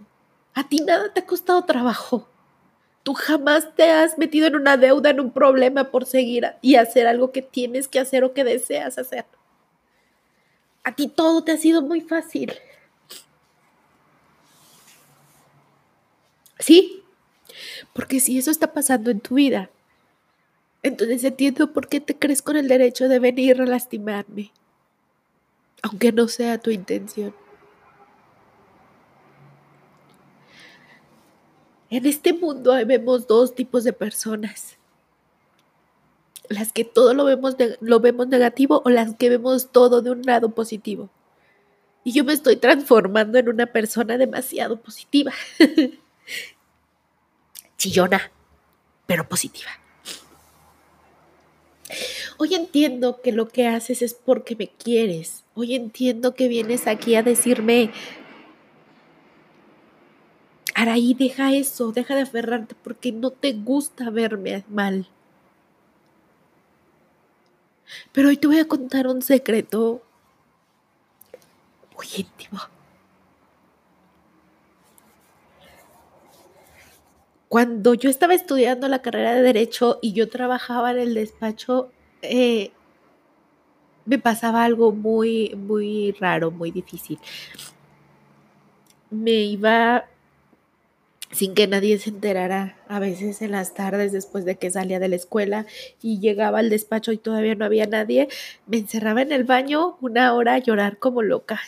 A 0.54 0.68
ti 0.68 0.78
nada 0.80 1.12
te 1.12 1.20
ha 1.20 1.26
costado 1.26 1.64
trabajo. 1.64 2.28
Tú 3.02 3.14
jamás 3.14 3.74
te 3.76 3.84
has 3.84 4.18
metido 4.18 4.48
en 4.48 4.56
una 4.56 4.76
deuda, 4.76 5.10
en 5.10 5.20
un 5.20 5.30
problema 5.30 5.90
por 5.90 6.06
seguir 6.06 6.54
y 6.60 6.74
hacer 6.74 7.06
algo 7.06 7.30
que 7.30 7.42
tienes 7.42 7.86
que 7.86 8.00
hacer 8.00 8.24
o 8.24 8.32
que 8.32 8.42
deseas 8.42 8.98
hacer. 8.98 9.26
A 10.86 10.92
ti 10.94 11.08
todo 11.08 11.42
te 11.42 11.50
ha 11.50 11.56
sido 11.56 11.82
muy 11.82 12.00
fácil. 12.00 12.52
Sí, 16.60 17.02
porque 17.92 18.20
si 18.20 18.38
eso 18.38 18.52
está 18.52 18.72
pasando 18.72 19.10
en 19.10 19.18
tu 19.18 19.34
vida, 19.34 19.68
entonces 20.84 21.24
entiendo 21.24 21.72
por 21.72 21.88
qué 21.88 22.00
te 22.00 22.16
crees 22.16 22.40
con 22.40 22.56
el 22.56 22.68
derecho 22.68 23.08
de 23.08 23.18
venir 23.18 23.60
a 23.60 23.66
lastimarme, 23.66 24.52
aunque 25.82 26.12
no 26.12 26.28
sea 26.28 26.58
tu 26.58 26.70
intención. 26.70 27.34
En 31.90 32.06
este 32.06 32.32
mundo 32.32 32.72
vemos 32.86 33.26
dos 33.26 33.56
tipos 33.56 33.82
de 33.82 33.92
personas. 33.92 34.78
Las 36.48 36.72
que 36.72 36.84
todo 36.84 37.14
lo 37.14 37.24
vemos, 37.24 37.56
lo 37.80 38.00
vemos 38.00 38.28
negativo 38.28 38.82
o 38.84 38.90
las 38.90 39.14
que 39.16 39.28
vemos 39.28 39.70
todo 39.72 40.02
de 40.02 40.10
un 40.10 40.22
lado 40.22 40.50
positivo. 40.50 41.10
Y 42.04 42.12
yo 42.12 42.24
me 42.24 42.32
estoy 42.32 42.56
transformando 42.56 43.38
en 43.38 43.48
una 43.48 43.66
persona 43.66 44.16
demasiado 44.16 44.80
positiva. 44.80 45.32
chillona, 47.76 48.30
pero 49.06 49.28
positiva. 49.28 49.70
Hoy 52.38 52.54
entiendo 52.54 53.22
que 53.22 53.32
lo 53.32 53.48
que 53.48 53.66
haces 53.66 54.02
es 54.02 54.14
porque 54.14 54.56
me 54.56 54.68
quieres. 54.68 55.44
Hoy 55.54 55.74
entiendo 55.74 56.34
que 56.34 56.48
vienes 56.48 56.86
aquí 56.86 57.14
a 57.14 57.22
decirme, 57.22 57.90
Araí, 60.74 61.14
deja 61.14 61.54
eso, 61.54 61.92
deja 61.92 62.14
de 62.14 62.22
aferrarte 62.22 62.74
porque 62.74 63.12
no 63.12 63.30
te 63.30 63.52
gusta 63.52 64.10
verme 64.10 64.64
mal. 64.68 65.08
Pero 68.12 68.28
hoy 68.28 68.36
te 68.36 68.46
voy 68.46 68.58
a 68.58 68.68
contar 68.68 69.06
un 69.06 69.22
secreto 69.22 70.02
muy 71.96 72.06
íntimo. 72.16 72.60
cuando 77.48 77.94
yo 77.94 78.10
estaba 78.10 78.34
estudiando 78.34 78.88
la 78.88 79.02
carrera 79.02 79.34
de 79.34 79.42
derecho 79.42 79.98
y 80.02 80.12
yo 80.12 80.28
trabajaba 80.28 80.90
en 80.90 80.98
el 80.98 81.14
despacho, 81.14 81.90
eh, 82.22 82.70
me 84.04 84.18
pasaba 84.18 84.64
algo 84.64 84.92
muy, 84.92 85.54
muy 85.54 86.12
raro, 86.12 86.50
muy 86.50 86.70
difícil. 86.70 87.18
Me 89.10 89.32
iba 89.32 90.04
sin 91.32 91.54
que 91.54 91.66
nadie 91.66 91.98
se 91.98 92.10
enterara, 92.10 92.76
a 92.88 92.98
veces 92.98 93.42
en 93.42 93.52
las 93.52 93.74
tardes 93.74 94.12
después 94.12 94.44
de 94.44 94.56
que 94.56 94.70
salía 94.70 94.98
de 94.98 95.08
la 95.08 95.16
escuela 95.16 95.66
y 96.00 96.20
llegaba 96.20 96.60
al 96.60 96.70
despacho 96.70 97.12
y 97.12 97.18
todavía 97.18 97.54
no 97.54 97.64
había 97.64 97.86
nadie, 97.86 98.28
me 98.66 98.78
encerraba 98.78 99.22
en 99.22 99.32
el 99.32 99.44
baño 99.44 99.98
una 100.00 100.32
hora 100.34 100.54
a 100.54 100.58
llorar 100.58 100.98
como 100.98 101.22
loca, 101.22 101.60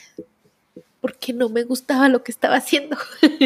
porque 1.00 1.32
no 1.32 1.48
me 1.48 1.64
gustaba 1.64 2.08
lo 2.08 2.22
que 2.22 2.32
estaba 2.32 2.56
haciendo. 2.56 2.96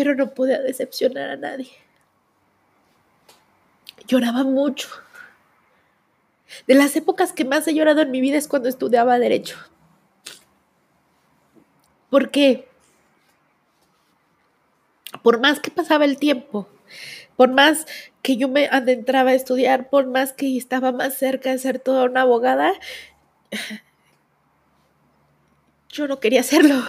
pero 0.00 0.14
no 0.14 0.32
podía 0.32 0.58
decepcionar 0.62 1.28
a 1.28 1.36
nadie. 1.36 1.68
Lloraba 4.06 4.44
mucho. 4.44 4.88
De 6.66 6.74
las 6.74 6.96
épocas 6.96 7.34
que 7.34 7.44
más 7.44 7.68
he 7.68 7.74
llorado 7.74 8.00
en 8.00 8.10
mi 8.10 8.22
vida 8.22 8.38
es 8.38 8.48
cuando 8.48 8.70
estudiaba 8.70 9.18
derecho. 9.18 9.58
Porque 12.08 12.69
por 15.22 15.40
más 15.40 15.60
que 15.60 15.70
pasaba 15.70 16.04
el 16.04 16.18
tiempo, 16.18 16.68
por 17.36 17.50
más 17.50 17.86
que 18.22 18.36
yo 18.36 18.48
me 18.48 18.66
adentraba 18.66 19.30
a 19.30 19.34
estudiar, 19.34 19.88
por 19.88 20.06
más 20.06 20.32
que 20.32 20.56
estaba 20.56 20.92
más 20.92 21.14
cerca 21.14 21.50
de 21.50 21.58
ser 21.58 21.78
toda 21.78 22.04
una 22.04 22.22
abogada, 22.22 22.72
yo 25.88 26.06
no 26.06 26.20
quería 26.20 26.40
hacerlo. 26.40 26.74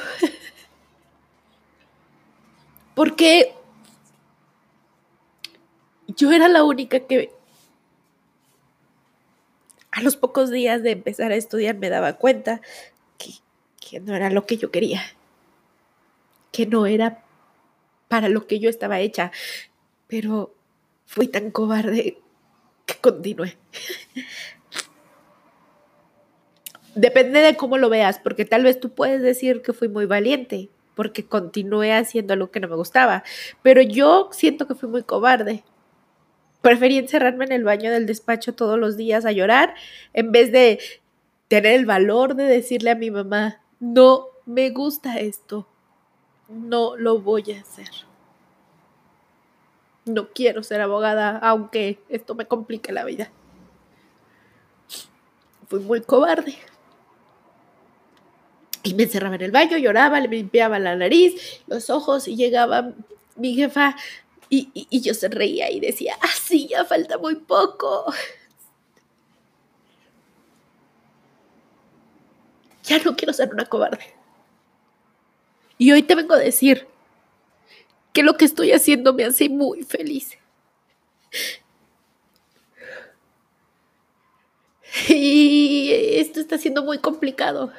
Porque 2.95 3.53
yo 6.07 6.31
era 6.31 6.47
la 6.47 6.63
única 6.63 6.99
que 6.99 7.31
a 9.91 10.01
los 10.01 10.15
pocos 10.15 10.49
días 10.49 10.83
de 10.83 10.91
empezar 10.91 11.31
a 11.31 11.35
estudiar 11.35 11.75
me 11.75 11.89
daba 11.89 12.13
cuenta 12.13 12.61
que, 13.17 13.31
que 13.79 13.99
no 13.99 14.15
era 14.15 14.29
lo 14.29 14.45
que 14.45 14.57
yo 14.57 14.71
quería, 14.71 15.01
que 16.51 16.65
no 16.65 16.85
era 16.85 17.23
para 18.11 18.27
lo 18.27 18.45
que 18.45 18.59
yo 18.59 18.69
estaba 18.69 18.99
hecha, 18.99 19.31
pero 20.07 20.53
fui 21.05 21.29
tan 21.29 21.49
cobarde 21.49 22.17
que 22.85 22.95
continué. 22.95 23.57
Depende 26.93 27.39
de 27.39 27.55
cómo 27.55 27.77
lo 27.77 27.89
veas, 27.89 28.19
porque 28.19 28.43
tal 28.43 28.65
vez 28.65 28.81
tú 28.81 28.89
puedes 28.89 29.21
decir 29.21 29.61
que 29.61 29.71
fui 29.71 29.87
muy 29.87 30.07
valiente, 30.07 30.67
porque 30.93 31.25
continué 31.25 31.93
haciendo 31.93 32.35
lo 32.35 32.51
que 32.51 32.59
no 32.59 32.67
me 32.67 32.75
gustaba, 32.75 33.23
pero 33.61 33.81
yo 33.81 34.27
siento 34.33 34.67
que 34.67 34.75
fui 34.75 34.89
muy 34.89 35.03
cobarde. 35.03 35.63
Preferí 36.61 36.97
encerrarme 36.97 37.45
en 37.45 37.53
el 37.53 37.63
baño 37.63 37.91
del 37.91 38.07
despacho 38.07 38.53
todos 38.53 38.77
los 38.77 38.97
días 38.97 39.23
a 39.23 39.31
llorar 39.31 39.73
en 40.11 40.33
vez 40.33 40.51
de 40.51 40.79
tener 41.47 41.75
el 41.75 41.85
valor 41.85 42.35
de 42.35 42.43
decirle 42.43 42.89
a 42.89 42.95
mi 42.95 43.09
mamá, 43.09 43.61
no 43.79 44.25
me 44.45 44.69
gusta 44.69 45.17
esto, 45.17 45.70
no 46.51 46.95
lo 46.95 47.19
voy 47.19 47.51
a 47.51 47.61
hacer. 47.61 47.89
No 50.05 50.29
quiero 50.29 50.63
ser 50.63 50.81
abogada, 50.81 51.37
aunque 51.37 51.99
esto 52.09 52.35
me 52.35 52.45
complique 52.45 52.91
la 52.91 53.05
vida. 53.05 53.31
Fui 55.67 55.79
muy 55.79 56.01
cobarde. 56.01 56.57
Y 58.83 58.95
me 58.95 59.03
encerraba 59.03 59.35
en 59.35 59.41
el 59.43 59.51
baño, 59.51 59.77
lloraba, 59.77 60.19
le 60.19 60.27
limpiaba 60.27 60.79
la 60.79 60.95
nariz, 60.95 61.61
los 61.67 61.89
ojos 61.89 62.27
y 62.27 62.35
llegaba 62.35 62.93
mi 63.35 63.53
jefa 63.53 63.95
y, 64.49 64.99
yo 64.99 65.13
se 65.13 65.29
reía 65.29 65.71
y 65.71 65.79
decía, 65.79 66.17
así 66.21 66.65
ah, 66.65 66.79
ya 66.79 66.85
falta 66.85 67.17
muy 67.17 67.35
poco. 67.35 68.11
Ya 72.83 72.97
no 72.99 73.15
quiero 73.15 73.31
ser 73.31 73.53
una 73.53 73.65
cobarde. 73.65 74.20
Y 75.81 75.91
hoy 75.91 76.03
te 76.03 76.13
vengo 76.13 76.35
a 76.35 76.37
decir 76.37 76.87
que 78.13 78.21
lo 78.21 78.37
que 78.37 78.45
estoy 78.45 78.71
haciendo 78.71 79.13
me 79.13 79.25
hace 79.25 79.49
muy 79.49 79.81
feliz. 79.81 80.37
Y 85.09 85.89
esto 85.91 86.39
está 86.39 86.59
siendo 86.59 86.83
muy 86.83 86.99
complicado. 86.99 87.73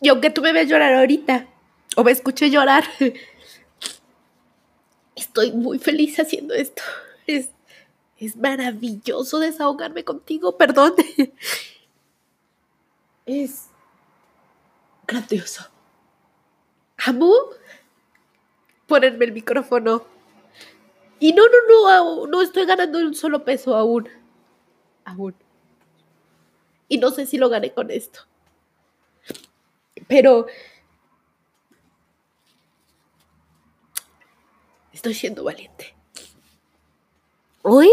Y 0.00 0.08
aunque 0.08 0.30
tú 0.30 0.42
me 0.42 0.52
veas 0.52 0.68
llorar 0.68 0.92
ahorita, 0.92 1.46
o 1.94 2.02
me 2.02 2.10
escuché 2.10 2.50
llorar, 2.50 2.82
estoy 5.14 5.52
muy 5.52 5.78
feliz 5.78 6.18
haciendo 6.18 6.52
esto. 6.52 6.82
Es, 7.28 7.50
es 8.18 8.34
maravilloso 8.34 9.38
desahogarme 9.38 10.02
contigo, 10.02 10.58
perdón. 10.58 10.94
Es 13.24 13.68
grandioso. 15.12 15.68
Amo 17.06 17.34
ponerme 18.86 19.26
el 19.26 19.32
micrófono. 19.32 20.06
Y 21.18 21.32
no, 21.32 21.44
no, 21.44 21.58
no, 21.68 22.26
no 22.26 22.42
estoy 22.42 22.66
ganando 22.66 22.98
un 22.98 23.14
solo 23.14 23.44
peso 23.44 23.76
aún. 23.76 24.08
Aún. 25.04 25.34
Y 26.88 26.98
no 26.98 27.10
sé 27.10 27.26
si 27.26 27.38
lo 27.38 27.48
gané 27.48 27.72
con 27.72 27.90
esto. 27.90 28.20
Pero 30.08 30.46
estoy 34.92 35.14
siendo 35.14 35.44
valiente. 35.44 35.94
Hoy 37.62 37.88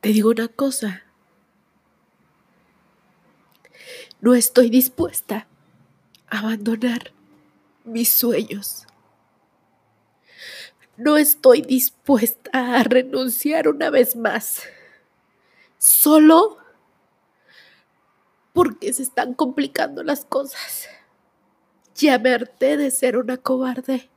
te 0.00 0.08
digo 0.08 0.30
una 0.30 0.48
cosa. 0.48 1.04
No 4.22 4.36
estoy 4.36 4.70
dispuesta 4.70 5.48
a 6.28 6.38
abandonar 6.38 7.10
mis 7.82 8.08
sueños. 8.12 8.86
No 10.96 11.16
estoy 11.16 11.62
dispuesta 11.62 12.50
a 12.52 12.84
renunciar 12.84 13.66
una 13.66 13.90
vez 13.90 14.14
más. 14.14 14.62
Solo 15.76 16.58
porque 18.52 18.92
se 18.92 19.02
están 19.02 19.34
complicando 19.34 20.04
las 20.04 20.24
cosas. 20.24 20.86
Ya 21.96 22.16
me 22.20 22.38
de 22.38 22.90
ser 22.92 23.16
una 23.16 23.38
cobarde. 23.38 24.08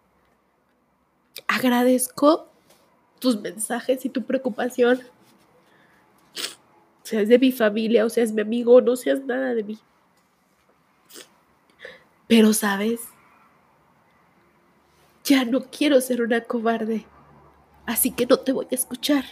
Agradezco 1.47 2.47
tus 3.17 3.41
mensajes 3.41 4.05
y 4.05 4.09
tu 4.09 4.23
preocupación. 4.23 5.01
Seas 7.01 7.27
de 7.27 7.39
mi 7.39 7.51
familia 7.51 8.05
o 8.05 8.09
seas 8.11 8.31
mi 8.31 8.41
amigo, 8.41 8.81
no 8.81 8.95
seas 8.95 9.25
nada 9.25 9.55
de 9.55 9.63
mí. 9.63 9.79
Pero 12.27 12.53
sabes, 12.53 13.01
ya 15.23 15.45
no 15.45 15.65
quiero 15.65 16.01
ser 16.01 16.21
una 16.21 16.41
cobarde, 16.41 17.05
así 17.85 18.11
que 18.11 18.25
no 18.25 18.37
te 18.37 18.51
voy 18.51 18.67
a 18.71 18.75
escuchar. 18.75 19.25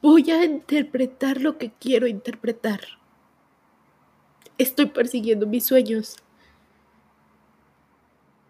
Voy 0.00 0.30
a 0.30 0.44
interpretar 0.44 1.40
lo 1.40 1.56
que 1.56 1.72
quiero 1.72 2.06
interpretar. 2.06 2.80
Estoy 4.58 4.86
persiguiendo 4.86 5.46
mis 5.46 5.64
sueños. 5.64 6.16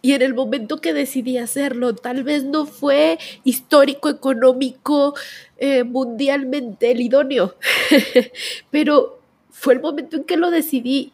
Y 0.03 0.13
en 0.13 0.23
el 0.23 0.35
momento 0.35 0.81
que 0.81 0.93
decidí 0.93 1.39
hacerlo, 1.39 1.95
tal 1.95 2.25
vez 2.25 2.45
no 2.45 2.67
fue 2.67 3.19
histórico, 3.45 4.11
económico, 4.11 5.15
eh, 5.57 5.83
mundialmente 5.85 6.91
el 6.91 7.01
idóneo, 7.01 7.55
pero 8.71 9.24
fue 9.55 9.75
el 9.75 9.81
momento 9.81 10.17
en 10.17 10.25
que 10.25 10.37
lo 10.37 10.51
decidí. 10.51 11.13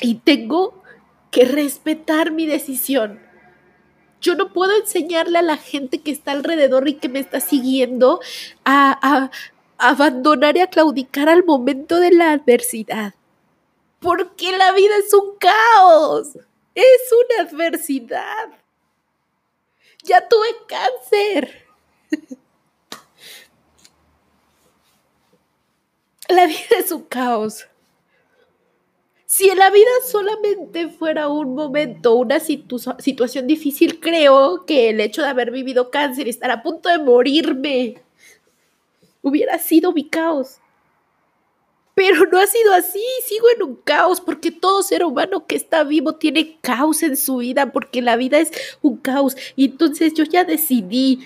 Y 0.00 0.16
tengo 0.16 0.82
que 1.30 1.44
respetar 1.44 2.32
mi 2.32 2.46
decisión. 2.46 3.20
Yo 4.20 4.34
no 4.36 4.52
puedo 4.52 4.74
enseñarle 4.74 5.38
a 5.38 5.42
la 5.42 5.58
gente 5.58 6.00
que 6.00 6.10
está 6.10 6.32
alrededor 6.32 6.88
y 6.88 6.94
que 6.94 7.10
me 7.10 7.20
está 7.20 7.40
siguiendo 7.40 8.20
a, 8.64 9.30
abandonar 9.76 10.56
y 10.56 10.60
a 10.60 10.68
claudicar 10.68 11.28
al 11.28 11.44
momento 11.44 12.00
de 12.00 12.10
la 12.10 12.32
adversidad. 12.32 13.14
Porque 14.00 14.56
la 14.56 14.72
vida 14.72 14.96
es 14.96 15.12
un 15.12 15.36
caos. 15.36 16.38
Es 16.74 17.12
una 17.12 17.48
adversidad. 17.48 18.48
Ya 20.04 20.26
tuve 20.26 20.48
cáncer. 20.66 21.66
La 26.34 26.46
vida 26.46 26.78
es 26.80 26.90
un 26.90 27.02
caos. 27.02 27.66
Si 29.24 29.48
en 29.48 29.58
la 29.58 29.70
vida 29.70 29.90
solamente 30.04 30.88
fuera 30.88 31.28
un 31.28 31.54
momento, 31.54 32.16
una 32.16 32.40
situación 32.40 33.46
difícil, 33.46 34.00
creo 34.00 34.66
que 34.66 34.90
el 34.90 35.00
hecho 35.00 35.22
de 35.22 35.28
haber 35.28 35.52
vivido 35.52 35.90
cáncer 35.90 36.26
y 36.26 36.30
estar 36.30 36.50
a 36.50 36.62
punto 36.62 36.88
de 36.88 36.98
morirme 36.98 38.02
hubiera 39.22 39.58
sido 39.58 39.92
mi 39.92 40.08
caos. 40.08 40.58
Pero 41.94 42.26
no 42.26 42.38
ha 42.38 42.46
sido 42.48 42.74
así, 42.74 43.04
sigo 43.24 43.46
en 43.54 43.62
un 43.62 43.76
caos 43.76 44.20
porque 44.20 44.50
todo 44.50 44.82
ser 44.82 45.04
humano 45.04 45.46
que 45.46 45.54
está 45.54 45.84
vivo 45.84 46.16
tiene 46.16 46.58
caos 46.60 47.04
en 47.04 47.16
su 47.16 47.36
vida 47.36 47.70
porque 47.70 48.02
la 48.02 48.16
vida 48.16 48.38
es 48.38 48.50
un 48.82 48.96
caos. 48.96 49.36
Y 49.54 49.66
entonces 49.66 50.14
yo 50.14 50.24
ya 50.24 50.44
decidí 50.44 51.20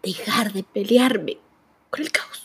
dejar 0.00 0.52
de 0.52 0.62
pelearme 0.62 1.38
con 1.90 2.02
el 2.02 2.12
caos. 2.12 2.43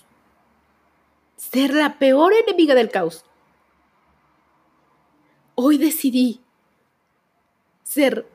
Ser 1.52 1.74
la 1.74 1.98
peor 1.98 2.34
enemiga 2.34 2.76
del 2.76 2.90
caos. 2.90 3.26
Hoy 5.56 5.78
decidí 5.78 6.42
ser 7.84 8.28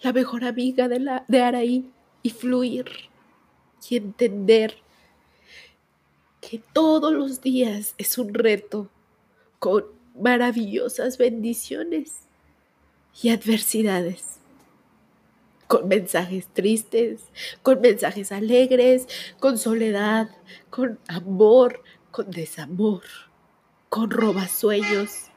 la 0.00 0.12
mejor 0.12 0.44
amiga 0.44 0.88
de, 0.88 1.00
la, 1.00 1.24
de 1.26 1.42
Araí 1.42 1.90
y 2.22 2.30
fluir 2.30 2.86
y 3.88 3.96
entender 3.96 4.76
que 6.40 6.62
todos 6.72 7.12
los 7.12 7.40
días 7.40 7.94
es 7.98 8.16
un 8.16 8.32
reto 8.32 8.88
con 9.58 9.84
maravillosas 10.14 11.18
bendiciones 11.18 12.20
y 13.22 13.30
adversidades, 13.30 14.38
con 15.72 15.88
mensajes 15.88 16.48
tristes, 16.48 17.22
con 17.62 17.80
mensajes 17.80 18.30
alegres, 18.30 19.08
con 19.40 19.56
soledad, 19.56 20.28
con 20.68 20.98
amor, 21.08 21.82
con 22.10 22.30
desamor, 22.30 23.00
con 23.88 24.10
robasueños 24.10 25.30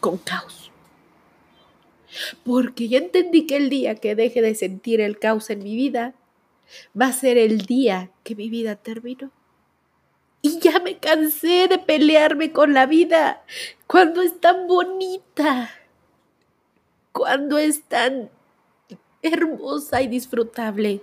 con 0.00 0.18
caos. 0.18 0.70
Porque 2.44 2.88
ya 2.88 2.98
entendí 2.98 3.46
que 3.46 3.56
el 3.56 3.70
día 3.70 3.94
que 3.94 4.14
deje 4.14 4.42
de 4.42 4.54
sentir 4.54 5.00
el 5.00 5.18
caos 5.18 5.48
en 5.48 5.62
mi 5.62 5.74
vida, 5.74 6.12
va 7.00 7.06
a 7.06 7.12
ser 7.14 7.38
el 7.38 7.62
día 7.62 8.10
que 8.24 8.34
mi 8.34 8.50
vida 8.50 8.76
terminó. 8.76 9.32
Y 10.42 10.58
ya 10.60 10.80
me 10.80 10.98
cansé 10.98 11.66
de 11.66 11.78
pelearme 11.78 12.52
con 12.52 12.74
la 12.74 12.84
vida 12.84 13.42
cuando 13.86 14.20
es 14.20 14.38
tan 14.38 14.66
bonita, 14.66 15.70
cuando 17.18 17.58
es 17.58 17.82
tan 17.82 18.30
hermosa 19.22 20.00
y 20.00 20.06
disfrutable. 20.06 21.02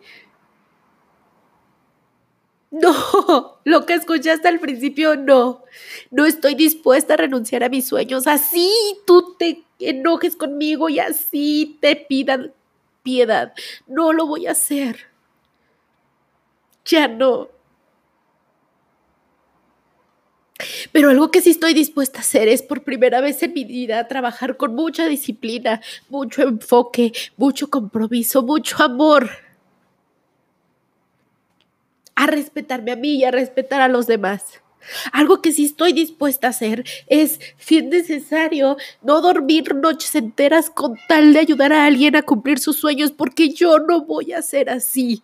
No, 2.71 3.59
lo 3.65 3.85
que 3.85 3.93
escuchaste 3.95 4.47
al 4.47 4.59
principio, 4.59 5.17
no. 5.17 5.63
No 6.09 6.25
estoy 6.25 6.55
dispuesta 6.55 7.13
a 7.13 7.17
renunciar 7.17 7.63
a 7.65 7.69
mis 7.69 7.85
sueños. 7.87 8.27
Así 8.27 8.71
tú 9.05 9.35
te 9.37 9.63
enojes 9.79 10.37
conmigo 10.37 10.87
y 10.87 10.99
así 10.99 11.77
te 11.81 11.97
pidan 11.97 12.53
piedad. 13.03 13.53
No 13.85 14.13
lo 14.13 14.25
voy 14.25 14.47
a 14.47 14.51
hacer. 14.51 15.07
Ya 16.85 17.09
no. 17.09 17.49
Pero 20.91 21.09
algo 21.09 21.31
que 21.31 21.41
sí 21.41 21.49
estoy 21.49 21.73
dispuesta 21.73 22.19
a 22.19 22.21
hacer 22.21 22.47
es 22.47 22.61
por 22.61 22.83
primera 22.83 23.19
vez 23.19 23.43
en 23.43 23.53
mi 23.53 23.65
vida 23.65 24.07
trabajar 24.07 24.55
con 24.55 24.73
mucha 24.73 25.05
disciplina, 25.07 25.81
mucho 26.09 26.43
enfoque, 26.43 27.11
mucho 27.35 27.69
compromiso, 27.69 28.41
mucho 28.41 28.81
amor 28.81 29.29
a 32.15 32.27
respetarme 32.27 32.93
a 32.93 32.95
mí 32.95 33.15
y 33.15 33.25
a 33.25 33.31
respetar 33.31 33.81
a 33.81 33.89
los 33.89 34.07
demás. 34.07 34.61
Algo 35.11 35.41
que 35.41 35.51
sí 35.51 35.65
estoy 35.65 35.93
dispuesta 35.93 36.47
a 36.47 36.51
hacer 36.51 36.85
es, 37.07 37.39
si 37.57 37.79
es 37.79 37.83
necesario, 37.85 38.77
no 39.01 39.19
dormir 39.19 39.75
noches 39.75 40.15
enteras 40.15 40.69
con 40.69 40.95
tal 41.07 41.33
de 41.33 41.39
ayudar 41.39 41.73
a 41.73 41.85
alguien 41.85 42.15
a 42.15 42.21
cumplir 42.21 42.59
sus 42.59 42.77
sueños, 42.77 43.11
porque 43.11 43.49
yo 43.49 43.79
no 43.79 44.05
voy 44.05 44.31
a 44.31 44.41
ser 44.41 44.69
así. 44.69 45.23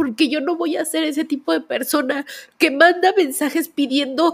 Porque 0.00 0.30
yo 0.30 0.40
no 0.40 0.56
voy 0.56 0.78
a 0.78 0.86
ser 0.86 1.04
ese 1.04 1.26
tipo 1.26 1.52
de 1.52 1.60
persona 1.60 2.24
que 2.56 2.70
manda 2.70 3.12
mensajes 3.14 3.68
pidiendo 3.68 4.32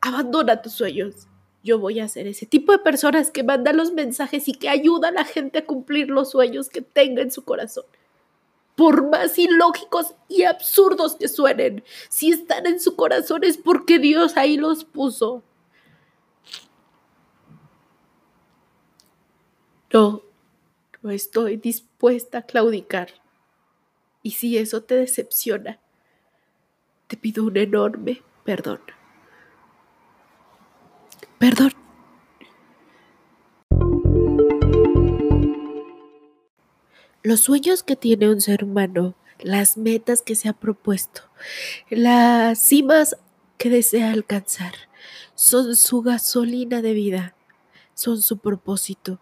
abandona 0.00 0.62
tus 0.62 0.72
sueños. 0.72 1.26
Yo 1.62 1.78
voy 1.78 2.00
a 2.00 2.08
ser 2.08 2.26
ese 2.26 2.46
tipo 2.46 2.72
de 2.72 2.78
personas 2.78 3.30
que 3.30 3.42
manda 3.42 3.74
los 3.74 3.92
mensajes 3.92 4.48
y 4.48 4.52
que 4.52 4.70
ayuda 4.70 5.08
a 5.08 5.12
la 5.12 5.26
gente 5.26 5.58
a 5.58 5.66
cumplir 5.66 6.08
los 6.08 6.30
sueños 6.30 6.70
que 6.70 6.80
tenga 6.80 7.20
en 7.20 7.30
su 7.30 7.44
corazón 7.44 7.84
por 8.76 9.10
más 9.10 9.38
ilógicos 9.38 10.14
y 10.26 10.44
absurdos 10.44 11.16
que 11.16 11.28
suenen, 11.28 11.84
si 12.08 12.30
están 12.30 12.64
en 12.64 12.80
su 12.80 12.96
corazón 12.96 13.44
es 13.44 13.58
porque 13.58 13.98
Dios 13.98 14.38
ahí 14.38 14.56
los 14.56 14.84
puso. 14.84 15.42
No, 19.92 20.22
no 21.02 21.10
estoy 21.10 21.58
dispuesta 21.58 22.38
a 22.38 22.42
claudicar. 22.46 23.10
Y 24.28 24.32
si 24.32 24.58
eso 24.58 24.82
te 24.82 24.94
decepciona, 24.94 25.80
te 27.06 27.16
pido 27.16 27.44
un 27.44 27.56
enorme 27.56 28.20
perdón. 28.44 28.78
Perdón. 31.38 31.72
los 37.22 37.40
sueños 37.40 37.82
que 37.82 37.96
tiene 37.96 38.28
un 38.28 38.42
ser 38.42 38.64
humano, 38.64 39.14
las 39.38 39.78
metas 39.78 40.20
que 40.20 40.34
se 40.34 40.50
ha 40.50 40.52
propuesto, 40.52 41.22
las 41.88 42.62
cimas 42.62 43.16
que 43.56 43.70
desea 43.70 44.12
alcanzar, 44.12 44.74
son 45.36 45.74
su 45.74 46.02
gasolina 46.02 46.82
de 46.82 46.92
vida, 46.92 47.34
son 47.94 48.20
su 48.20 48.36
propósito. 48.36 49.20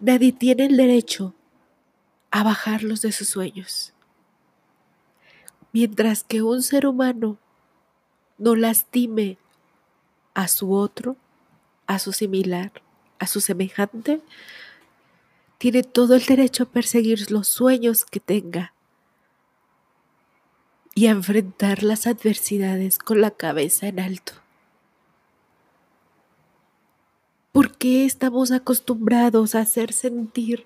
Nadie 0.00 0.32
tiene 0.32 0.66
el 0.66 0.76
derecho 0.76 1.35
a 2.30 2.42
bajarlos 2.42 3.02
de 3.02 3.12
sus 3.12 3.28
sueños. 3.28 3.92
Mientras 5.72 6.24
que 6.24 6.42
un 6.42 6.62
ser 6.62 6.86
humano 6.86 7.38
no 8.38 8.56
lastime 8.56 9.38
a 10.34 10.48
su 10.48 10.72
otro, 10.72 11.16
a 11.86 11.98
su 11.98 12.12
similar, 12.12 12.72
a 13.18 13.26
su 13.26 13.40
semejante, 13.40 14.20
tiene 15.58 15.82
todo 15.82 16.14
el 16.14 16.24
derecho 16.24 16.64
a 16.64 16.70
perseguir 16.70 17.30
los 17.30 17.48
sueños 17.48 18.04
que 18.04 18.20
tenga 18.20 18.74
y 20.94 21.06
a 21.06 21.10
enfrentar 21.10 21.82
las 21.82 22.06
adversidades 22.06 22.98
con 22.98 23.20
la 23.20 23.30
cabeza 23.30 23.86
en 23.86 24.00
alto. 24.00 24.32
¿Por 27.52 27.76
qué 27.76 28.04
estamos 28.04 28.50
acostumbrados 28.50 29.54
a 29.54 29.60
hacer 29.60 29.92
sentir 29.92 30.64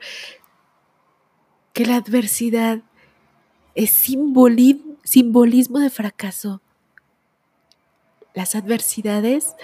que 1.81 1.87
la 1.87 1.97
adversidad 1.97 2.83
es 3.75 3.91
simbolismo 3.91 5.79
de 5.79 5.89
fracaso? 5.89 6.61
Las 8.35 8.55
adversidades 8.55 9.55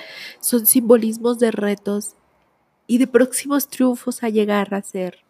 son 0.40 0.64
simbolismos 0.64 1.38
de 1.38 1.50
retos 1.50 2.14
y 2.86 2.96
de 2.96 3.06
próximos 3.06 3.68
triunfos 3.68 4.22
a 4.22 4.30
llegar 4.30 4.72
a 4.74 4.80
ser. 4.80 5.26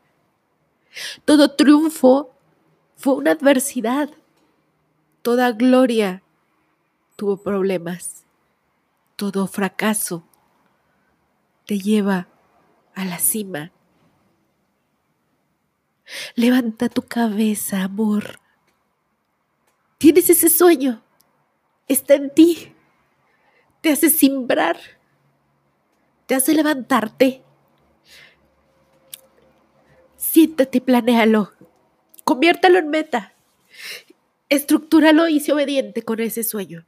Todo 1.24 1.56
triunfo 1.56 2.30
fue 2.94 3.14
una 3.14 3.32
adversidad. 3.32 4.08
Toda 5.22 5.50
gloria 5.50 6.22
tuvo 7.16 7.36
problemas. 7.36 8.24
Todo 9.16 9.48
fracaso 9.48 10.22
te 11.66 11.80
lleva 11.80 12.28
a 12.94 13.04
la 13.04 13.18
cima. 13.18 13.72
Levanta 16.36 16.90
tu 16.90 17.00
cabeza, 17.00 17.82
amor. 17.82 18.38
Tienes 19.96 20.28
ese 20.28 20.50
sueño. 20.50 21.02
Está 21.88 22.14
en 22.14 22.28
ti. 22.28 22.74
Te 23.80 23.90
hace 23.90 24.10
simbrar. 24.10 24.76
Te 26.26 26.34
hace 26.34 26.52
levantarte. 26.52 27.42
Siéntate 30.18 30.76
y 30.76 30.80
planéalo. 30.82 31.52
Conviértalo 32.22 32.78
en 32.78 32.90
meta. 32.90 33.32
Estructúralo 34.50 35.28
y 35.28 35.40
sé 35.40 35.54
obediente 35.54 36.02
con 36.02 36.20
ese 36.20 36.44
sueño. 36.44 36.84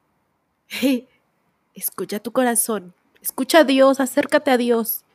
Escucha 1.75 2.19
tu 2.21 2.33
corazón. 2.33 2.93
Escucha 3.23 3.61
a 3.61 3.65
Dios, 3.65 3.99
acércate 3.99 4.51
a 4.51 4.59
Dios. 4.59 5.07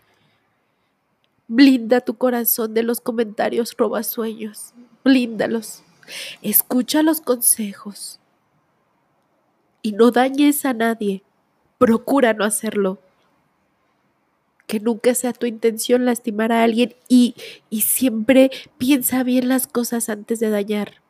Blinda 1.53 2.01
tu 2.01 2.15
corazón 2.15 2.73
de 2.73 2.81
los 2.81 2.99
comentarios 2.99 3.75
robasueños. 3.77 4.73
Blíndalos. 5.03 5.83
Escucha 6.41 7.03
los 7.03 7.21
consejos. 7.21 8.19
Y 9.83 9.91
no 9.91 10.09
dañes 10.09 10.65
a 10.65 10.73
nadie. 10.73 11.21
Procura 11.77 12.33
no 12.33 12.43
hacerlo 12.43 12.97
que 14.65 14.79
nunca 14.79 15.13
sea 15.13 15.31
tu 15.33 15.45
intención 15.45 16.05
lastimar 16.05 16.51
a 16.51 16.63
alguien 16.63 16.95
y, 17.07 17.35
y 17.69 17.81
siempre 17.81 18.49
piensa 18.79 19.21
bien 19.21 19.47
las 19.47 19.67
cosas 19.67 20.09
antes 20.09 20.39
de 20.39 20.49
dañar. 20.49 21.03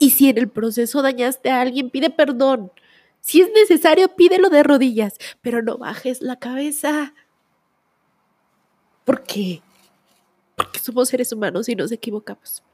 Y 0.00 0.10
si 0.10 0.30
en 0.30 0.38
el 0.38 0.48
proceso 0.48 1.02
dañaste 1.02 1.50
a 1.50 1.60
alguien, 1.60 1.90
pide 1.90 2.10
perdón. 2.10 2.72
Si 3.20 3.40
es 3.40 3.50
necesario, 3.52 4.16
pídelo 4.16 4.48
de 4.48 4.64
rodillas, 4.64 5.14
pero 5.42 5.62
no 5.62 5.78
bajes 5.78 6.22
la 6.22 6.40
cabeza. 6.40 7.14
¿Por 9.06 9.22
qué? 9.22 9.62
Porque 10.56 10.80
somos 10.80 11.08
seres 11.08 11.32
humanos 11.32 11.68
y 11.68 11.76
nos 11.76 11.92
equivocamos. 11.92 12.64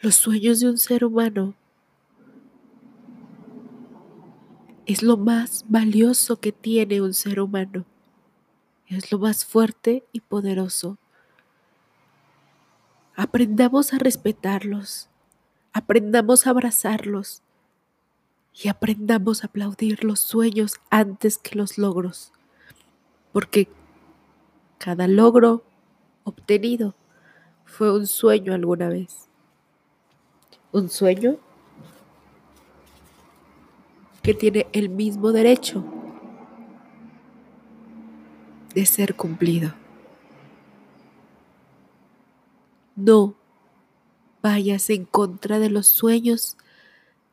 Los 0.00 0.14
sueños 0.14 0.60
de 0.60 0.70
un 0.70 0.78
ser 0.78 1.04
humano 1.04 1.54
es 4.86 5.02
lo 5.02 5.18
más 5.18 5.66
valioso 5.68 6.40
que 6.40 6.50
tiene 6.50 7.02
un 7.02 7.12
ser 7.12 7.40
humano. 7.40 7.84
Es 8.86 9.12
lo 9.12 9.18
más 9.18 9.44
fuerte 9.44 10.06
y 10.12 10.20
poderoso. 10.20 10.96
Aprendamos 13.16 13.92
a 13.92 13.98
respetarlos, 13.98 15.10
aprendamos 15.74 16.46
a 16.46 16.50
abrazarlos 16.50 17.42
y 18.54 18.68
aprendamos 18.68 19.42
a 19.42 19.48
aplaudir 19.48 20.04
los 20.04 20.20
sueños 20.20 20.74
antes 20.88 21.36
que 21.36 21.56
los 21.56 21.76
logros, 21.76 22.32
porque 23.36 23.68
cada 24.78 25.06
logro 25.06 25.62
obtenido 26.24 26.94
fue 27.66 27.94
un 27.94 28.06
sueño 28.06 28.54
alguna 28.54 28.88
vez. 28.88 29.28
Un 30.72 30.88
sueño 30.88 31.36
que 34.22 34.32
tiene 34.32 34.66
el 34.72 34.88
mismo 34.88 35.32
derecho 35.32 35.84
de 38.74 38.86
ser 38.86 39.14
cumplido. 39.14 39.74
No 42.94 43.34
vayas 44.40 44.88
en 44.88 45.04
contra 45.04 45.58
de 45.58 45.68
los 45.68 45.86
sueños 45.86 46.56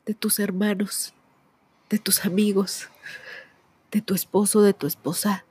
de 0.04 0.12
tus 0.12 0.38
hermanos, 0.38 1.14
de 1.88 1.98
tus 1.98 2.26
amigos, 2.26 2.90
de 3.90 4.02
tu 4.02 4.12
esposo, 4.12 4.60
de 4.60 4.74
tu 4.74 4.86
esposa. 4.86 5.46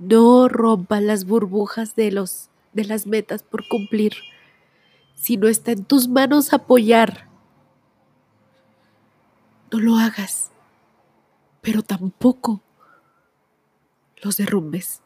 No 0.00 0.48
rompas 0.48 1.02
las 1.02 1.26
burbujas 1.26 1.94
de 1.94 2.10
los 2.10 2.50
de 2.72 2.84
las 2.84 3.06
metas 3.06 3.42
por 3.42 3.68
cumplir. 3.68 4.14
Si 5.14 5.36
no 5.36 5.48
está 5.48 5.72
en 5.72 5.84
tus 5.84 6.08
manos 6.08 6.52
apoyar, 6.52 7.28
no 9.70 9.78
lo 9.78 9.96
hagas, 9.96 10.50
pero 11.60 11.82
tampoco 11.82 12.62
los 14.22 14.38
derrumbes. 14.38 15.02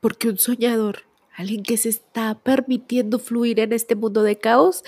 Porque 0.00 0.28
un 0.28 0.38
soñador, 0.38 1.04
alguien 1.34 1.62
que 1.62 1.78
se 1.78 1.88
está 1.88 2.34
permitiendo 2.38 3.18
fluir 3.18 3.58
en 3.60 3.72
este 3.72 3.94
mundo 3.94 4.22
de 4.22 4.38
caos, 4.38 4.84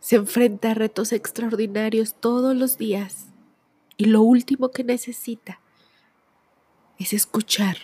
se 0.00 0.16
enfrenta 0.16 0.72
a 0.72 0.74
retos 0.74 1.12
extraordinarios 1.12 2.14
todos 2.14 2.56
los 2.56 2.76
días 2.76 3.29
y 4.00 4.06
lo 4.06 4.22
último 4.22 4.70
que 4.70 4.82
necesita 4.82 5.60
es 6.98 7.12
escuchar 7.12 7.76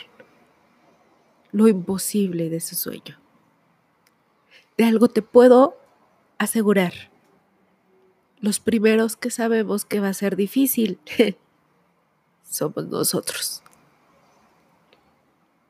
lo 1.52 1.68
imposible 1.68 2.48
de 2.48 2.60
su 2.60 2.74
sueño. 2.74 3.18
De 4.78 4.84
algo 4.84 5.08
te 5.08 5.20
puedo 5.20 5.76
asegurar. 6.38 6.94
Los 8.40 8.60
primeros 8.60 9.14
que 9.14 9.30
sabemos 9.30 9.84
que 9.84 10.00
va 10.00 10.08
a 10.08 10.14
ser 10.14 10.36
difícil 10.36 10.98
somos 12.48 12.86
nosotros. 12.86 13.62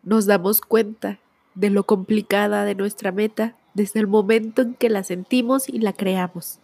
Nos 0.05 0.26
damos 0.26 0.61
cuenta 0.61 1.18
de 1.57 1.70
lo 1.70 1.86
complicada 1.86 2.64
de 2.64 2.76
nuestra 2.76 3.11
meta 3.11 3.57
desde 3.74 3.99
el 3.99 4.07
momento 4.07 4.62
en 4.62 4.74
que 4.74 4.90
la 4.90 5.03
sentimos 5.03 5.68
y 5.68 5.80
la 5.80 5.92
creamos. 5.92 6.61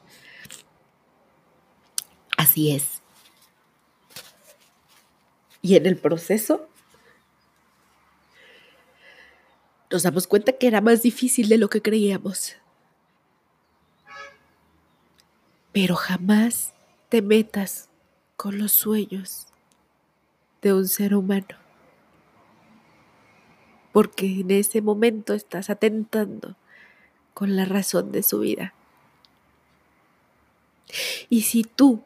Así 2.36 2.70
es. 2.70 3.01
Y 5.62 5.76
en 5.76 5.86
el 5.86 5.96
proceso 5.96 6.68
nos 9.90 10.02
damos 10.02 10.26
cuenta 10.26 10.52
que 10.52 10.66
era 10.66 10.80
más 10.80 11.02
difícil 11.02 11.48
de 11.48 11.58
lo 11.58 11.68
que 11.68 11.82
creíamos. 11.82 12.56
Pero 15.72 15.94
jamás 15.94 16.72
te 17.08 17.22
metas 17.22 17.88
con 18.36 18.58
los 18.58 18.72
sueños 18.72 19.46
de 20.62 20.74
un 20.74 20.88
ser 20.88 21.14
humano. 21.14 21.56
Porque 23.92 24.40
en 24.40 24.50
ese 24.50 24.80
momento 24.82 25.34
estás 25.34 25.70
atentando 25.70 26.56
con 27.34 27.54
la 27.54 27.66
razón 27.66 28.10
de 28.12 28.22
su 28.22 28.40
vida. 28.40 28.74
Y 31.28 31.42
si 31.42 31.64
tú 31.64 32.02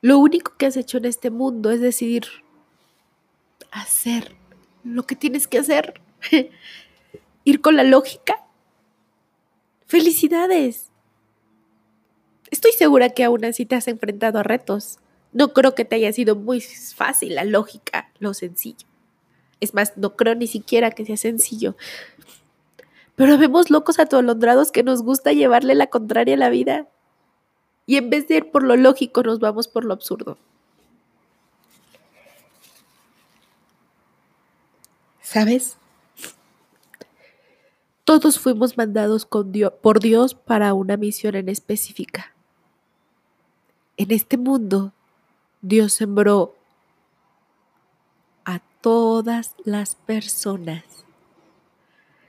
lo 0.00 0.18
único 0.18 0.56
que 0.56 0.66
has 0.66 0.76
hecho 0.76 0.98
en 0.98 1.04
este 1.04 1.30
mundo 1.30 1.70
es 1.70 1.80
decidir 1.80 2.24
hacer 3.72 4.36
lo 4.84 5.04
que 5.04 5.16
tienes 5.16 5.48
que 5.48 5.58
hacer, 5.58 6.00
ir 7.44 7.60
con 7.60 7.76
la 7.76 7.82
lógica, 7.82 8.44
felicidades. 9.86 10.90
Estoy 12.50 12.72
segura 12.72 13.10
que 13.10 13.24
aún 13.24 13.44
así 13.44 13.66
te 13.66 13.74
has 13.74 13.88
enfrentado 13.88 14.38
a 14.38 14.42
retos. 14.42 14.98
No 15.32 15.54
creo 15.54 15.74
que 15.74 15.86
te 15.86 15.96
haya 15.96 16.12
sido 16.12 16.36
muy 16.36 16.60
fácil 16.60 17.34
la 17.34 17.44
lógica, 17.44 18.12
lo 18.18 18.34
sencillo. 18.34 18.86
Es 19.60 19.74
más, 19.74 19.96
no 19.96 20.16
creo 20.16 20.34
ni 20.34 20.46
siquiera 20.46 20.90
que 20.90 21.06
sea 21.06 21.16
sencillo. 21.16 21.76
Pero 23.16 23.38
vemos 23.38 23.70
locos 23.70 23.98
atolondrados 23.98 24.70
que 24.70 24.82
nos 24.82 25.02
gusta 25.02 25.32
llevarle 25.32 25.74
la 25.74 25.86
contraria 25.86 26.34
a 26.34 26.38
la 26.38 26.50
vida. 26.50 26.88
Y 27.86 27.96
en 27.96 28.10
vez 28.10 28.28
de 28.28 28.36
ir 28.36 28.50
por 28.50 28.62
lo 28.64 28.76
lógico, 28.76 29.22
nos 29.22 29.38
vamos 29.38 29.68
por 29.68 29.84
lo 29.84 29.94
absurdo. 29.94 30.38
¿Sabes? 35.32 35.78
Todos 38.04 38.38
fuimos 38.38 38.76
mandados 38.76 39.26
por 39.26 39.98
Dios 39.98 40.34
para 40.34 40.74
una 40.74 40.98
misión 40.98 41.36
en 41.36 41.48
específica. 41.48 42.34
En 43.96 44.10
este 44.10 44.36
mundo, 44.36 44.92
Dios 45.62 45.94
sembró 45.94 46.54
a 48.44 48.58
todas 48.82 49.54
las 49.64 49.94
personas 49.94 50.84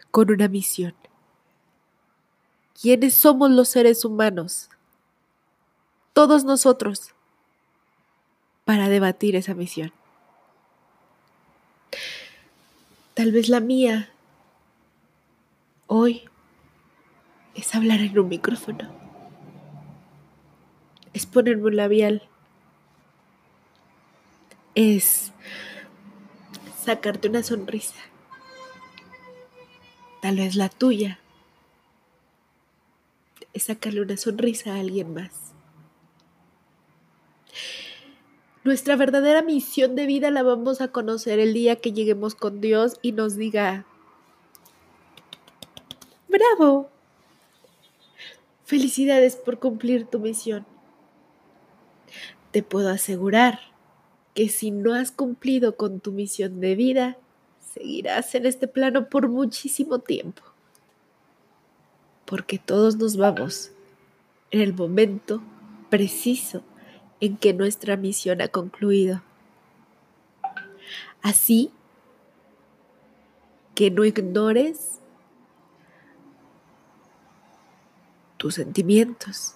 con 0.10 0.32
una 0.32 0.47
misión. 0.47 0.95
¿Quiénes 2.82 3.16
somos 3.16 3.51
los 3.51 3.68
seres 3.68 4.06
humanos? 4.06 4.70
Todos 6.14 6.45
nosotros 6.45 7.10
para 8.64 8.88
debatir 8.88 9.36
esa 9.36 9.54
misión. 9.56 9.91
Tal 13.14 13.32
vez 13.32 13.47
la 13.47 13.59
mía. 13.59 14.09
Hoy 15.86 16.24
es 17.53 17.76
hablar 17.76 17.99
en 17.99 18.18
un 18.18 18.28
micrófono, 18.28 18.89
es 21.14 21.28
ponerme 21.28 21.66
un 21.66 21.76
labial, 21.76 22.28
es 24.74 25.32
sacarte 26.84 27.30
una 27.30 27.43
sonrisa. 27.43 27.99
Tal 30.24 30.38
vez 30.38 30.55
la 30.55 30.70
tuya, 30.70 31.20
es 33.53 33.66
sacarle 33.66 34.01
una 34.01 34.18
sonrisa 34.18 34.74
a 34.74 34.80
alguien 34.80 35.14
más. 35.14 35.43
Nuestra 38.64 38.95
verdadera 38.95 39.41
misión 39.41 39.95
de 39.95 40.05
vida 40.05 40.32
la 40.32 40.41
vamos 40.41 40.80
a 40.80 40.88
conocer 40.88 41.39
el 41.39 41.53
día 41.53 41.76
que 41.76 41.91
lleguemos 41.91 42.34
con 42.34 42.61
Dios 42.61 42.97
y 43.01 43.11
nos 43.11 43.36
diga, 43.36 43.86
bravo, 46.30 46.89
felicidades 48.64 49.36
por 49.36 49.59
cumplir 49.59 50.05
tu 50.05 50.20
misión. 50.20 50.66
Te 52.51 52.64
puedo 52.64 52.88
asegurar 52.88 53.59
que 54.34 54.47
si 54.47 54.72
no 54.72 54.93
has 54.93 55.11
cumplido 55.11 55.76
con 55.76 55.99
tu 55.99 56.14
misión 56.14 56.61
de 56.61 56.76
vida, 56.76 57.18
seguirás 57.74 58.34
en 58.34 58.45
este 58.45 58.70
plano 58.70 59.09
por 59.09 59.28
muchísimo 59.28 59.99
tiempo, 59.99 60.41
porque 62.24 62.59
todos 62.59 62.95
nos 62.95 63.18
vamos 63.18 63.72
en 64.51 64.61
el 64.61 64.74
momento 64.74 65.41
preciso 65.89 66.64
en 67.20 67.38
que 67.38 67.53
nuestra 67.53 67.97
misión 67.97 68.41
ha 68.41 68.47
concluido. 68.47 69.22
Así 71.22 71.72
que 73.76 73.89
no 73.89 74.03
ignores 74.03 74.99
tus 78.38 78.55
sentimientos, 78.55 79.55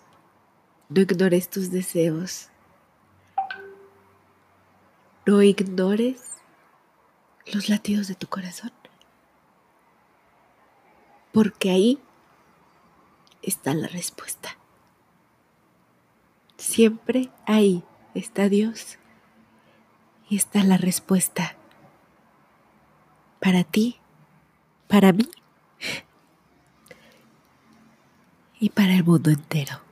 no 0.89 1.01
ignores 1.01 1.49
tus 1.49 1.71
deseos, 1.71 2.49
no 5.25 5.41
ignores 5.41 6.37
los 7.53 7.67
latidos 7.67 8.07
de 8.07 8.15
tu 8.15 8.27
corazón. 8.27 8.71
Porque 11.33 11.69
ahí 11.69 11.99
está 13.41 13.73
la 13.73 13.87
respuesta. 13.87 14.57
Siempre 16.57 17.29
ahí 17.45 17.83
está 18.13 18.49
Dios 18.49 18.97
y 20.29 20.35
está 20.35 20.63
la 20.63 20.77
respuesta 20.77 21.55
para 23.39 23.63
ti, 23.63 23.97
para 24.87 25.13
mí 25.13 25.29
y 28.59 28.69
para 28.69 28.95
el 28.95 29.03
mundo 29.03 29.29
entero. 29.29 29.86